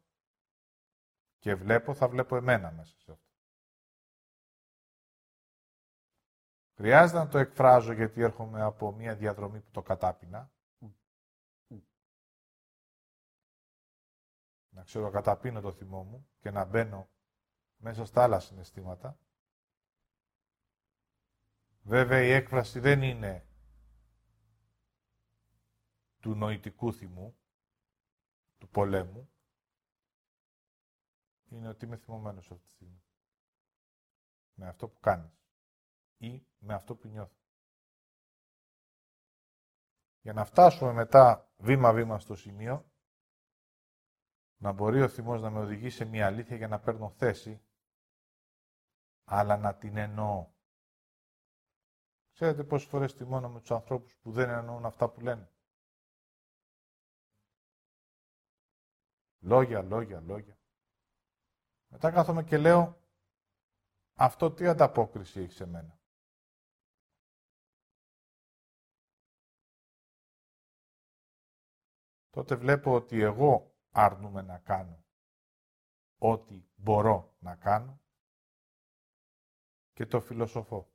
και 1.40 1.56
βλέπω, 1.56 1.94
θα 1.94 2.10
βλέπω 2.10 2.36
εμένα 2.36 2.72
μέσα 2.72 2.90
σε 2.90 3.12
αυτό. 3.12 3.20
Χρειάζεται 6.76 7.18
να 7.20 7.28
το 7.28 7.38
εκφράζω 7.38 7.92
γιατί 7.94 8.22
έρχομαι 8.22 8.62
από 8.62 8.92
μια 8.92 9.16
διαδρομή 9.16 9.62
που 9.62 9.72
το 9.72 9.82
κατάπινα. 9.82 10.52
Να 14.70 14.84
ξέρω 14.84 15.10
καταπίνω 15.10 15.62
το 15.62 15.72
θυμό 15.72 16.04
μου 16.04 16.30
και 16.40 16.52
να 16.52 16.66
μπαίνω 16.66 17.10
μέσα 17.78 18.06
στα 18.06 18.24
άλλα 18.24 18.40
συναισθήματα. 18.40 19.20
Βέβαια 21.82 22.22
η 22.22 22.32
έκφραση 22.32 22.80
δεν 22.80 23.02
είναι 23.02 23.48
του 26.20 26.36
νοητικού 26.36 26.94
θυμού, 26.94 27.38
του 28.58 28.70
πολέμου. 28.70 29.32
Είναι 31.50 31.68
ότι 31.68 31.86
είμαι 31.86 31.98
θυμωμένος 31.98 32.52
αυτή 32.52 32.64
τη 32.66 32.72
στιγμή. 32.72 33.04
Με 34.54 34.68
αυτό 34.68 34.88
που 34.88 35.00
κάνεις 35.00 35.44
ή 36.18 36.46
με 36.58 36.74
αυτό 36.74 36.96
που 36.96 37.08
νιώθω. 37.08 37.38
Για 40.22 40.34
να 40.34 40.46
φτάσουμε 40.46 40.92
μετά 40.94 41.52
βήμα-βήμα 41.58 42.20
στο 42.20 42.36
σημείο, 42.36 42.92
να 44.58 44.72
μπορεί 44.72 45.02
ο 45.02 45.08
θυμός 45.10 45.42
να 45.42 45.50
με 45.50 45.60
οδηγεί 45.60 45.90
σε 45.90 46.06
μια 46.06 46.26
αλήθεια 46.26 46.56
για 46.56 46.68
να 46.68 46.80
παίρνω 46.80 47.10
θέση, 47.10 47.62
αλλά 49.24 49.58
να 49.58 49.76
την 49.76 49.98
εννοώ. 49.98 50.52
Ξέρετε 52.32 52.64
πόσες 52.64 52.90
φορές 52.90 53.14
θυμώνω 53.14 53.50
με 53.50 53.60
τους 53.60 53.72
ανθρώπους 53.72 54.16
που 54.16 54.32
δεν 54.32 54.50
εννοούν 54.50 54.86
αυτά 54.86 55.10
που 55.10 55.22
λένε. 55.22 55.52
Λόγια, 59.40 59.82
λόγια, 59.82 60.20
λόγια. 60.22 60.59
Μετά 61.92 62.12
κάθομαι 62.12 62.44
και 62.44 62.58
λέω, 62.58 63.02
αυτό 64.14 64.52
τι 64.52 64.68
ανταπόκριση 64.68 65.40
έχει 65.42 65.52
σε 65.54 65.66
μένα; 65.66 66.00
τότε 72.30 72.56
βλέπω 72.56 72.94
ότι 72.94 73.22
εγώ 73.22 73.76
άρνουμε 73.92 74.42
να 74.42 74.60
κάνω 74.60 75.04
ό,τι 76.18 76.64
μπορώ 76.76 77.36
να 77.40 77.56
κάνω 77.56 78.02
και 79.94 80.06
το 80.06 80.22
φιλοσοφώ. 80.22 80.92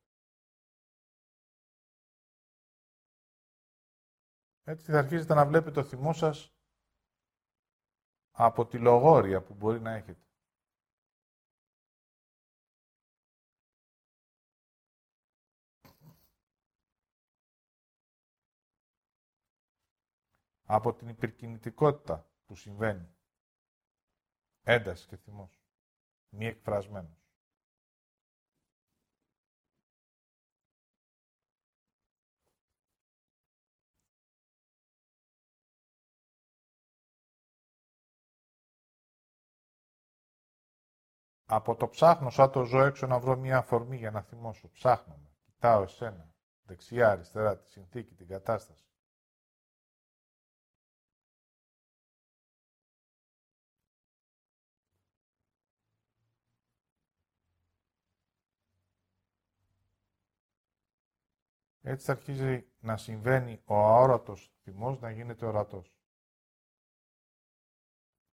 Έτσι 4.67 4.91
θα 4.93 4.99
αρχίσετε 4.99 5.35
να 5.35 5.47
βλέπετε 5.47 5.71
το 5.71 5.85
θυμό 5.85 6.13
σας 6.13 6.55
από 8.31 8.67
τη 8.67 8.79
λογόρια 8.79 9.43
που 9.43 9.55
μπορεί 9.55 9.81
να 9.81 9.91
έχετε. 9.91 10.23
Από 20.75 20.95
την 20.95 21.09
υπερκινητικότητα 21.09 22.27
που 22.47 22.55
συμβαίνει. 22.57 23.09
Έντασης 24.63 25.07
και 25.07 25.17
θυμός. 25.17 25.63
Μη 26.29 26.47
εκφρασμένος. 26.47 27.19
Από 41.47 41.77
το 41.77 41.89
ψάχνω 41.89 42.31
σαν 42.31 42.51
το 42.51 42.63
ζω 42.65 42.83
έξω 42.83 43.07
να 43.07 43.19
βρω 43.19 43.37
μια 43.37 43.57
αφορμή 43.59 43.97
για 43.97 44.11
να 44.11 44.23
θυμώσω. 44.23 44.69
Ψάχνω 44.71 45.17
με. 45.23 45.31
Κοιτάω 45.45 45.83
εσένα. 45.83 46.33
Δεξιά, 46.63 47.11
αριστερά, 47.11 47.59
τη 47.59 47.71
συνθήκη, 47.71 48.15
την 48.15 48.29
κατάσταση. 48.29 48.84
Έτσι 61.87 62.07
θα 62.07 62.13
αρχίζει 62.13 62.73
να 62.79 62.97
συμβαίνει 62.97 63.63
ο 63.65 63.75
αόρατος 63.75 64.53
θυμός 64.63 65.01
να 65.01 65.11
γίνεται 65.11 65.47
ορατός. 65.47 65.95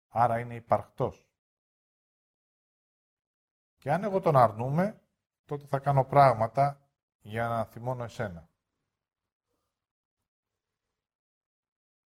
Άρα 0.07 0.39
είναι 0.39 0.55
υπαρκτός. 0.55 1.29
Και 3.77 3.91
αν 3.91 4.03
εγώ 4.03 4.19
τον 4.19 4.35
αρνούμε, 4.35 5.01
τότε 5.45 5.65
θα 5.65 5.79
κάνω 5.79 6.05
πράγματα 6.05 6.89
για 7.19 7.47
να 7.47 7.65
θυμώνω 7.65 8.03
εσένα. 8.03 8.49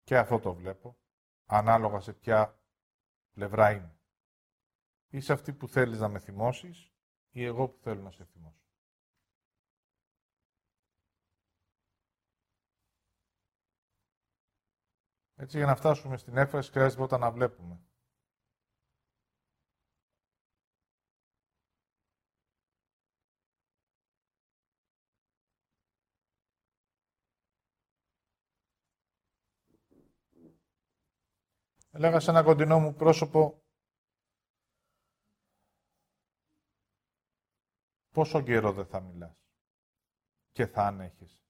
Και 0.04 0.18
αυτό 0.18 0.40
το 0.40 0.54
βλέπω, 0.54 0.98
ανάλογα 1.46 2.00
σε 2.00 2.14
ποια 2.14 2.60
πλευρά 3.32 3.72
είμαι. 3.72 4.00
Είσαι 5.08 5.34
αυτή 5.34 5.54
που 5.54 5.68
θέλεις 5.68 6.00
να 6.00 6.08
με 6.08 6.20
θυμώσεις 6.20 6.94
ή 7.30 7.44
εγώ 7.44 7.68
που 7.70 7.80
θέλω 7.82 8.02
να 8.02 8.12
σε 8.12 8.26
θυμώσω. 8.26 8.59
Έτσι, 15.42 15.58
για 15.58 15.66
να 15.66 15.76
φτάσουμε 15.76 16.18
στην 16.18 16.38
έκφραση, 16.38 16.72
χρειάζεται 16.72 16.96
πρώτα 16.96 17.18
να 17.18 17.32
βλέπουμε. 17.32 17.80
Έλεγα 31.92 32.20
σε 32.20 32.30
ένα 32.30 32.44
κοντινό 32.44 32.80
μου 32.80 32.94
πρόσωπο 32.94 33.64
πόσο 38.12 38.42
καιρό 38.42 38.74
δεν 38.74 38.86
θα 38.86 39.00
μιλάς 39.00 39.38
και 40.52 40.66
θα 40.68 40.84
ανέχεις. 40.84 41.49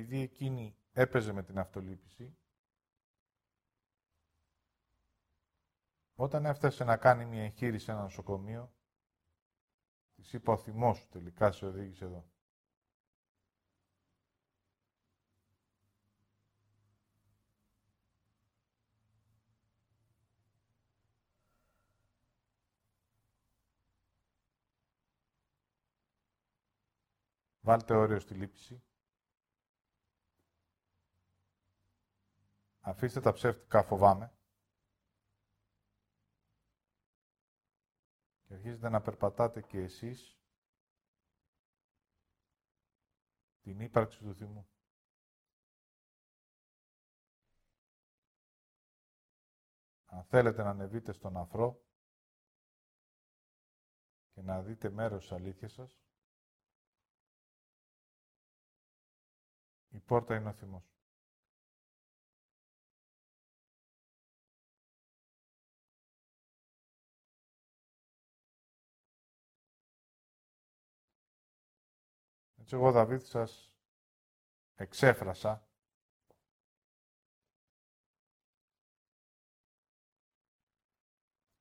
επειδή 0.00 0.20
εκείνη 0.22 0.76
έπαιζε 0.92 1.32
με 1.32 1.42
την 1.42 1.58
αυτολύπηση, 1.58 2.36
όταν 6.14 6.44
έφτασε 6.44 6.84
να 6.84 6.96
κάνει 6.96 7.24
μια 7.24 7.42
εγχείρηση 7.44 7.84
σε 7.84 7.90
ένα 7.92 8.02
νοσοκομείο, 8.02 8.72
της 10.14 10.32
είπα 10.32 10.52
ο 10.52 10.56
θυμός 10.56 10.98
σου 10.98 11.08
τελικά 11.08 11.52
σε 11.52 11.66
οδήγησε 11.66 12.04
εδώ. 12.04 12.24
Βάλτε 27.60 27.94
όριο 27.94 28.18
στη 28.20 28.34
λύπηση. 28.34 28.82
Αφήστε 32.90 33.20
τα 33.20 33.32
ψεύτικα 33.32 33.82
φοβάμαι. 33.82 34.32
Και 38.46 38.54
αρχίζετε 38.54 38.88
να 38.88 39.00
περπατάτε 39.00 39.62
και 39.62 39.78
εσείς 39.78 40.38
την 43.62 43.80
ύπαρξη 43.80 44.18
του 44.18 44.34
θυμού. 44.34 44.68
Αν 50.04 50.24
θέλετε 50.24 50.62
να 50.62 50.70
ανεβείτε 50.70 51.12
στον 51.12 51.36
αφρό 51.36 51.84
και 54.32 54.42
να 54.42 54.62
δείτε 54.62 54.90
μέρος 54.90 55.22
της 55.22 55.32
αλήθειας 55.32 55.72
σας, 55.72 56.00
η 59.88 59.98
πόρτα 59.98 60.36
είναι 60.36 60.48
ο 60.48 60.52
θυμός. 60.52 60.99
Έτσι 72.72 72.82
εγώ, 72.82 72.92
Δαβίδ, 72.92 73.22
σας 73.22 73.74
εξέφρασα 74.74 75.68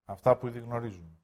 αυτά 0.06 0.38
που 0.38 0.48
ήδη 0.48 0.60
γνωρίζουμε. 0.60 1.18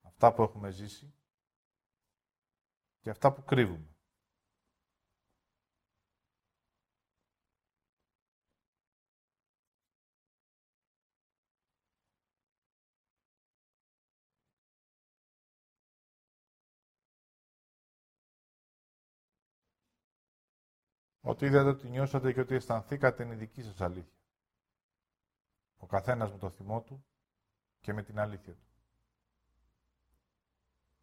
Αυτά 0.00 0.34
που 0.34 0.42
έχουμε 0.42 0.70
ζήσει 0.70 1.14
και 3.00 3.10
αυτά 3.10 3.32
που 3.32 3.44
κρύβουμε. 3.44 3.96
Ότι 21.20 21.46
είδατε, 21.46 21.68
ότι 21.68 21.88
νιώσατε 21.88 22.32
και 22.32 22.40
ότι 22.40 22.54
αισθανθήκατε 22.54 23.22
είναι 23.22 23.34
η 23.34 23.36
δική 23.36 23.62
σας 23.62 23.80
αλήθεια. 23.80 24.18
Ο 25.76 25.86
καθένας 25.86 26.30
με 26.30 26.38
το 26.38 26.50
θυμό 26.50 26.82
του 26.82 27.04
και 27.80 27.92
με 27.92 28.02
την 28.02 28.18
αλήθεια 28.18 28.54
του. 28.54 28.66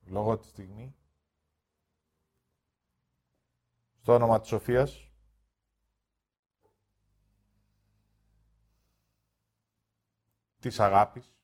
Λόγω 0.05 0.37
της 0.37 0.49
στιγμή, 0.49 0.95
στο 3.97 4.13
όνομα 4.13 4.39
της 4.39 4.49
Σοφίας, 4.49 5.11
της 10.59 10.79
αγάπης, 10.79 11.35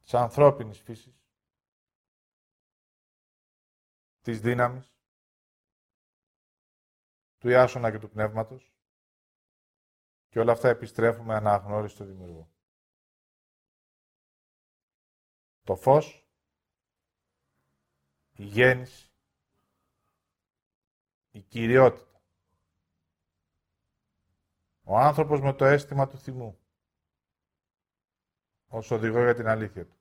της 0.00 0.14
ανθρώπινης 0.14 0.80
φύσης, 0.80 1.24
της 4.22 4.40
δύναμης, 4.40 4.97
του 7.38 7.48
Ιάσονα 7.48 7.90
και 7.90 7.98
του 7.98 8.10
Πνεύματος 8.10 8.72
και 10.28 10.38
όλα 10.40 10.52
αυτά 10.52 10.68
επιστρέφουμε 10.68 11.34
αναγνώριστο 11.34 12.04
δημιουργό. 12.04 12.50
Το 15.62 15.76
φως, 15.76 16.28
η 18.36 18.44
γέννηση, 18.44 19.10
η 21.30 21.40
κυριότητα. 21.40 22.22
Ο 24.82 24.98
άνθρωπος 24.98 25.40
με 25.40 25.52
το 25.52 25.64
αίσθημα 25.64 26.08
του 26.08 26.18
θυμού, 26.18 26.58
ως 28.66 28.90
οδηγό 28.90 29.22
για 29.22 29.34
την 29.34 29.46
αλήθεια 29.48 29.86
του. 29.86 29.96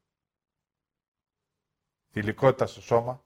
Θηλυκότητα 2.12 2.66
στο 2.68 2.82
σώμα, 2.82 3.26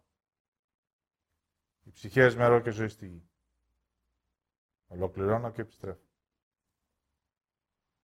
οι 1.83 1.91
ψυχές 1.91 2.35
μερό 2.35 2.59
και 2.61 2.69
ζωή 2.71 2.87
στη 2.87 3.07
γη. 3.07 3.30
Ολοκληρώνω 4.93 5.51
και 5.51 5.61
επιστρέφω. 5.61 6.10